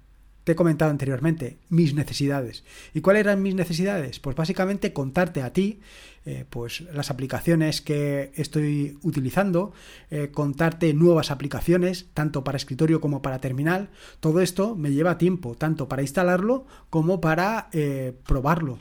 te 0.44 0.52
he 0.52 0.56
comentado 0.56 0.90
anteriormente, 0.90 1.59
mis 1.68 1.94
necesidades. 1.94 2.64
¿Y 2.94 3.00
cuáles 3.00 3.20
eran 3.20 3.42
mis 3.42 3.54
necesidades? 3.54 4.20
Pues 4.20 4.37
básicamente 4.37 4.92
contarte 4.92 5.42
a 5.42 5.52
ti 5.52 5.80
eh, 6.26 6.44
pues 6.48 6.83
las 6.92 7.11
aplicaciones 7.11 7.80
que 7.80 8.30
estoy 8.35 8.98
utilizando, 9.02 9.72
eh, 10.11 10.30
contarte 10.30 10.92
nuevas 10.92 11.30
aplicaciones, 11.30 12.09
tanto 12.12 12.44
para 12.44 12.56
escritorio 12.56 13.00
como 13.00 13.22
para 13.22 13.40
terminal. 13.40 13.88
Todo 14.20 14.40
esto 14.40 14.76
me 14.76 14.92
lleva 14.92 15.16
tiempo, 15.16 15.54
tanto 15.54 15.88
para 15.88 16.02
instalarlo 16.02 16.66
como 16.90 17.22
para 17.22 17.68
eh, 17.72 18.12
probarlo, 18.26 18.78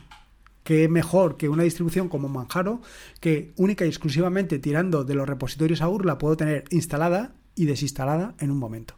qué 0.64 0.88
mejor 0.88 1.38
que 1.38 1.50
una 1.50 1.64
distribución 1.64 2.10
como 2.10 2.30
Manjaro, 2.30 2.82
que 3.20 3.54
única 3.56 3.86
y 3.86 3.90
exclusivamente 3.90 4.60
tirando 4.60 5.04
de 5.04 5.16
los 5.16 5.28
repositorios 5.28 5.82
AUR 5.82 6.06
la 6.06 6.18
puedo 6.18 6.38
tener 6.38 6.66
instalada 6.70 7.36
y 7.56 7.66
desinstalada 7.66 8.36
en 8.40 8.52
un 8.52 8.58
momento. 8.58 8.96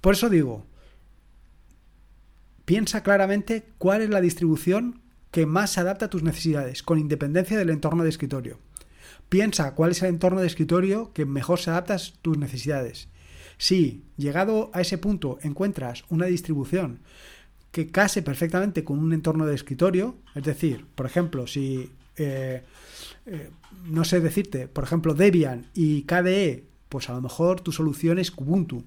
Por 0.00 0.14
eso 0.14 0.28
digo, 0.28 0.66
piensa 2.64 3.02
claramente 3.02 3.64
cuál 3.78 4.02
es 4.02 4.10
la 4.10 4.20
distribución 4.20 5.00
que 5.30 5.46
más 5.46 5.70
se 5.70 5.80
adapta 5.80 6.06
a 6.06 6.10
tus 6.10 6.22
necesidades, 6.22 6.82
con 6.82 6.98
independencia 6.98 7.58
del 7.58 7.70
entorno 7.70 8.02
de 8.02 8.10
escritorio. 8.10 8.58
Piensa 9.28 9.74
cuál 9.74 9.90
es 9.90 10.02
el 10.02 10.08
entorno 10.08 10.40
de 10.40 10.46
escritorio 10.46 11.12
que 11.12 11.26
mejor 11.26 11.58
se 11.58 11.70
adapta 11.70 11.94
a 11.94 12.00
tus 12.22 12.38
necesidades. 12.38 13.08
Si, 13.58 14.04
llegado 14.16 14.70
a 14.72 14.80
ese 14.80 14.98
punto, 14.98 15.38
encuentras 15.42 16.04
una 16.08 16.26
distribución 16.26 17.00
que 17.70 17.88
case 17.88 18.22
perfectamente 18.22 18.84
con 18.84 18.98
un 18.98 19.12
entorno 19.12 19.46
de 19.46 19.54
escritorio, 19.54 20.16
es 20.34 20.44
decir, 20.44 20.86
por 20.94 21.06
ejemplo, 21.06 21.46
si, 21.46 21.90
eh, 22.16 22.62
eh, 23.26 23.50
no 23.84 24.04
sé 24.04 24.20
decirte, 24.20 24.68
por 24.68 24.84
ejemplo, 24.84 25.14
Debian 25.14 25.66
y 25.74 26.02
KDE, 26.02 26.64
pues 26.88 27.10
a 27.10 27.14
lo 27.14 27.20
mejor 27.20 27.60
tu 27.60 27.72
solución 27.72 28.18
es 28.18 28.30
Kubuntu. 28.30 28.84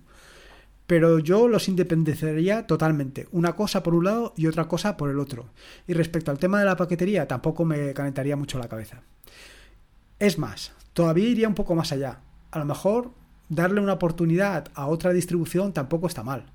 Pero 0.88 1.20
yo 1.20 1.48
los 1.48 1.70
independizaría 1.70 2.68
totalmente, 2.68 3.28
una 3.32 3.54
cosa 3.56 3.82
por 3.82 3.96
un 3.96 4.06
lado 4.06 4.34
y 4.36 4.48
otra 4.48 4.68
cosa 4.68 4.98
por 4.98 5.10
el 5.10 5.20
otro. 5.20 5.50
Y 5.88 5.94
respecto 5.94 6.32
al 6.32 6.40
tema 6.40 6.60
de 6.60 6.66
la 6.66 6.76
paquetería, 6.76 7.28
tampoco 7.28 7.64
me 7.64 7.94
calentaría 7.94 8.36
mucho 8.36 8.60
la 8.60 8.68
cabeza. 8.68 9.04
Es 10.20 10.38
más, 10.38 10.74
todavía 10.94 11.30
iría 11.30 11.48
un 11.48 11.56
poco 11.56 11.76
más 11.76 11.92
allá. 11.92 12.20
A 12.52 12.60
lo 12.60 12.66
mejor 12.66 13.12
darle 13.48 13.80
una 13.80 13.94
oportunidad 13.94 14.70
a 14.74 14.88
otra 14.88 15.14
distribución 15.14 15.72
tampoco 15.72 16.08
está 16.08 16.24
mal. 16.24 16.52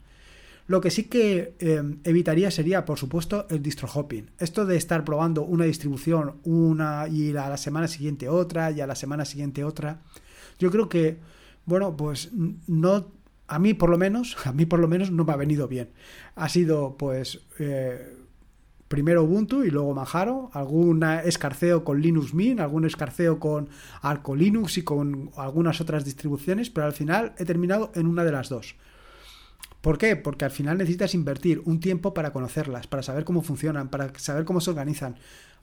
Lo 0.67 0.81
que 0.81 0.91
sí 0.91 1.05
que 1.05 1.55
eh, 1.61 1.83
evitaría 2.05 2.51
sería, 2.51 2.85
por 2.85 2.99
supuesto, 2.99 3.47
el 3.51 3.63
distro 3.63 3.89
hopping. 3.93 4.31
Esto 4.39 4.67
de 4.67 4.77
estar 4.77 5.05
probando 5.05 5.43
una 5.43 5.65
distribución 5.65 6.37
una 6.43 7.07
y 7.09 7.31
a 7.37 7.49
la 7.49 7.57
semana 7.57 7.87
siguiente 7.87 8.29
otra 8.29 8.73
y 8.73 8.81
a 8.81 8.87
la 8.87 8.97
semana 8.97 9.25
siguiente 9.25 9.63
otra. 9.63 10.03
Yo 10.59 10.71
creo 10.71 10.89
que, 10.89 11.19
bueno, 11.67 11.97
pues 11.97 12.31
no, 12.33 13.13
a 13.47 13.59
mí 13.61 13.75
por 13.75 13.91
lo 13.91 13.99
menos, 13.99 14.37
a 14.45 14.53
mí 14.53 14.67
por 14.67 14.81
lo 14.81 14.89
menos 14.89 15.11
no 15.11 15.25
me 15.25 15.33
ha 15.33 15.37
venido 15.37 15.69
bien. 15.69 15.91
Ha 16.35 16.49
sido, 16.49 16.97
pues, 16.97 17.43
eh, 17.61 18.17
primero 18.89 19.23
Ubuntu 19.23 19.63
y 19.63 19.71
luego 19.71 19.95
Manjaro, 19.95 20.51
algún 20.53 21.03
escarceo 21.03 21.85
con 21.85 22.01
Linux 22.01 22.35
Mint, 22.35 22.61
algún 22.61 22.85
escarceo 22.85 23.39
con 23.39 23.69
Arco 24.03 24.35
Linux 24.35 24.79
y 24.79 24.83
con 24.83 25.31
algunas 25.37 25.81
otras 25.81 26.05
distribuciones, 26.05 26.71
pero 26.71 26.87
al 26.87 26.93
final 26.93 27.35
he 27.39 27.45
terminado 27.45 27.91
en 27.95 28.07
una 28.07 28.25
de 28.25 28.33
las 28.33 28.49
dos. 28.49 28.77
¿Por 29.87 29.99
qué? 29.99 30.17
Porque 30.17 30.45
al 30.45 30.51
final 30.51 30.79
necesitas 30.79 31.15
invertir 31.15 31.63
un 31.65 31.79
tiempo 31.79 32.13
para 32.13 32.33
conocerlas, 32.33 32.89
para 32.89 33.05
saber 33.05 33.23
cómo 33.23 33.41
funcionan, 33.41 33.89
para 33.89 34.13
saber 34.19 34.45
cómo 34.45 34.61
se 34.61 34.71
organizan, 34.71 35.15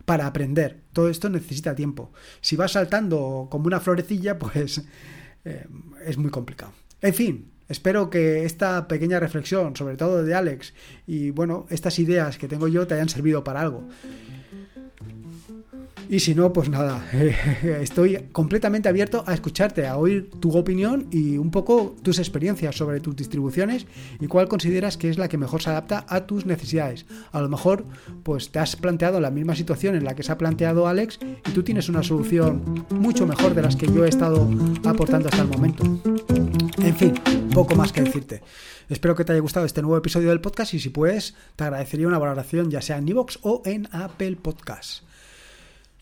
para 0.06 0.28
aprender. 0.28 0.80
Todo 0.94 1.10
esto 1.10 1.28
necesita 1.28 1.76
tiempo. 1.76 2.14
Si 2.40 2.56
vas 2.56 2.72
saltando 2.72 3.50
como 3.52 3.68
una 3.68 3.82
florecilla, 3.82 4.40
pues 4.40 4.82
eh, 5.44 5.68
es 6.06 6.18
muy 6.18 6.32
complicado. 6.32 6.72
En 7.02 7.14
fin, 7.14 7.50
Espero 7.68 8.10
que 8.10 8.44
esta 8.44 8.88
pequeña 8.88 9.20
reflexión, 9.20 9.76
sobre 9.76 9.96
todo 9.96 10.24
de 10.24 10.36
Alex, 10.36 10.74
y 11.08 11.32
bueno, 11.32 11.66
estas 11.70 11.98
ideas 11.98 12.38
que 12.38 12.50
tengo 12.50 12.68
yo 12.68 12.86
te 12.86 12.94
hayan 12.94 13.10
servido 13.10 13.44
para 13.44 13.62
algo. 13.62 13.88
Y 16.10 16.20
si 16.20 16.36
no, 16.36 16.54
pues 16.54 16.70
nada, 16.70 17.04
estoy 17.82 18.26
completamente 18.32 18.90
abierto 18.90 19.24
a 19.26 19.34
escucharte, 19.34 19.88
a 19.88 19.98
oír 19.98 20.30
tu 20.40 20.56
opinión 20.58 21.08
y 21.12 21.38
un 21.38 21.52
poco 21.52 21.96
tus 22.04 22.20
experiencias 22.20 22.76
sobre 22.76 23.00
tus 23.00 23.16
distribuciones 23.16 23.86
y 24.20 24.28
cuál 24.28 24.48
consideras 24.48 24.98
que 24.98 25.10
es 25.10 25.18
la 25.18 25.28
que 25.28 25.38
mejor 25.38 25.62
se 25.62 25.70
adapta 25.70 26.06
a 26.08 26.26
tus 26.26 26.46
necesidades. 26.46 27.06
A 27.32 27.42
lo 27.42 27.50
mejor, 27.50 27.86
pues 28.24 28.52
te 28.52 28.60
has 28.60 28.76
planteado 28.76 29.20
la 29.20 29.32
misma 29.32 29.56
situación 29.56 29.96
en 29.96 30.04
la 30.04 30.16
que 30.16 30.24
se 30.24 30.32
ha 30.32 30.38
planteado 30.38 30.88
Alex 30.88 31.20
y 31.48 31.52
tú 31.52 31.64
tienes 31.64 31.90
una 31.90 32.04
solución 32.04 32.86
mucho 32.90 33.26
mejor 33.26 33.54
de 33.54 33.62
las 33.62 33.76
que 33.76 33.88
yo 33.88 34.06
he 34.06 34.10
estado 34.10 34.50
aportando 34.86 35.30
hasta 35.30 35.42
el 35.42 35.48
momento. 35.48 35.84
En 36.78 36.96
fin, 36.96 37.14
poco 37.54 37.76
más 37.76 37.92
que 37.92 38.02
decirte. 38.02 38.42
Espero 38.90 39.16
que 39.16 39.24
te 39.24 39.32
haya 39.32 39.42
gustado 39.42 39.66
este 39.66 39.82
nuevo 39.82 39.98
episodio 39.98 40.30
del 40.30 40.42
podcast 40.42 40.74
y 40.74 40.80
si 40.80 40.90
puedes, 40.90 41.36
te 41.56 41.64
agradecería 41.64 42.08
una 42.08 42.20
valoración 42.20 42.70
ya 42.70 42.82
sea 42.82 42.98
en 42.98 43.08
iVoox 43.08 43.38
o 43.42 43.62
en 43.66 43.88
Apple 43.92 44.36
Podcasts. 44.36 45.04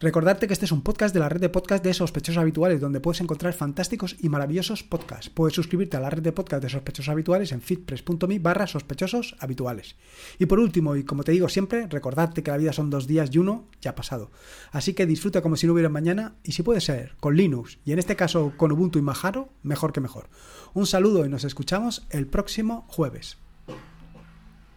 Recordarte 0.01 0.47
que 0.47 0.53
este 0.53 0.65
es 0.65 0.71
un 0.71 0.81
podcast 0.81 1.13
de 1.13 1.19
la 1.19 1.29
red 1.29 1.39
de 1.39 1.49
podcast 1.49 1.83
de 1.83 1.93
sospechosos 1.93 2.41
habituales, 2.41 2.81
donde 2.81 2.99
puedes 2.99 3.21
encontrar 3.21 3.53
fantásticos 3.53 4.15
y 4.19 4.29
maravillosos 4.29 4.81
podcasts. 4.81 5.29
Puedes 5.29 5.53
suscribirte 5.53 5.95
a 5.95 5.99
la 5.99 6.09
red 6.09 6.23
de 6.23 6.31
podcast 6.31 6.63
de 6.63 6.69
sospechosos 6.69 7.09
habituales 7.09 7.51
en 7.51 7.61
fitpress.me 7.61 8.39
barra 8.39 8.65
sospechosos 8.65 9.35
habituales. 9.37 9.97
Y 10.39 10.47
por 10.47 10.59
último, 10.59 10.95
y 10.95 11.03
como 11.03 11.23
te 11.23 11.33
digo 11.33 11.49
siempre, 11.49 11.85
recordarte 11.85 12.41
que 12.41 12.49
la 12.49 12.57
vida 12.57 12.73
son 12.73 12.89
dos 12.89 13.05
días 13.05 13.29
y 13.31 13.37
uno 13.37 13.67
ya 13.79 13.91
ha 13.91 13.95
pasado. 13.95 14.31
Así 14.71 14.95
que 14.95 15.05
disfruta 15.05 15.43
como 15.43 15.55
si 15.55 15.67
no 15.67 15.73
hubiera 15.73 15.89
mañana 15.89 16.33
y 16.41 16.53
si 16.53 16.63
puede 16.63 16.81
ser, 16.81 17.13
con 17.19 17.37
Linux 17.37 17.77
y 17.85 17.91
en 17.91 17.99
este 17.99 18.15
caso 18.15 18.53
con 18.57 18.71
Ubuntu 18.71 18.97
y 18.97 19.03
Majaro, 19.03 19.49
mejor 19.61 19.93
que 19.93 20.01
mejor. 20.01 20.29
Un 20.73 20.87
saludo 20.87 21.27
y 21.27 21.29
nos 21.29 21.43
escuchamos 21.43 22.07
el 22.09 22.25
próximo 22.25 22.85
jueves. 22.87 23.37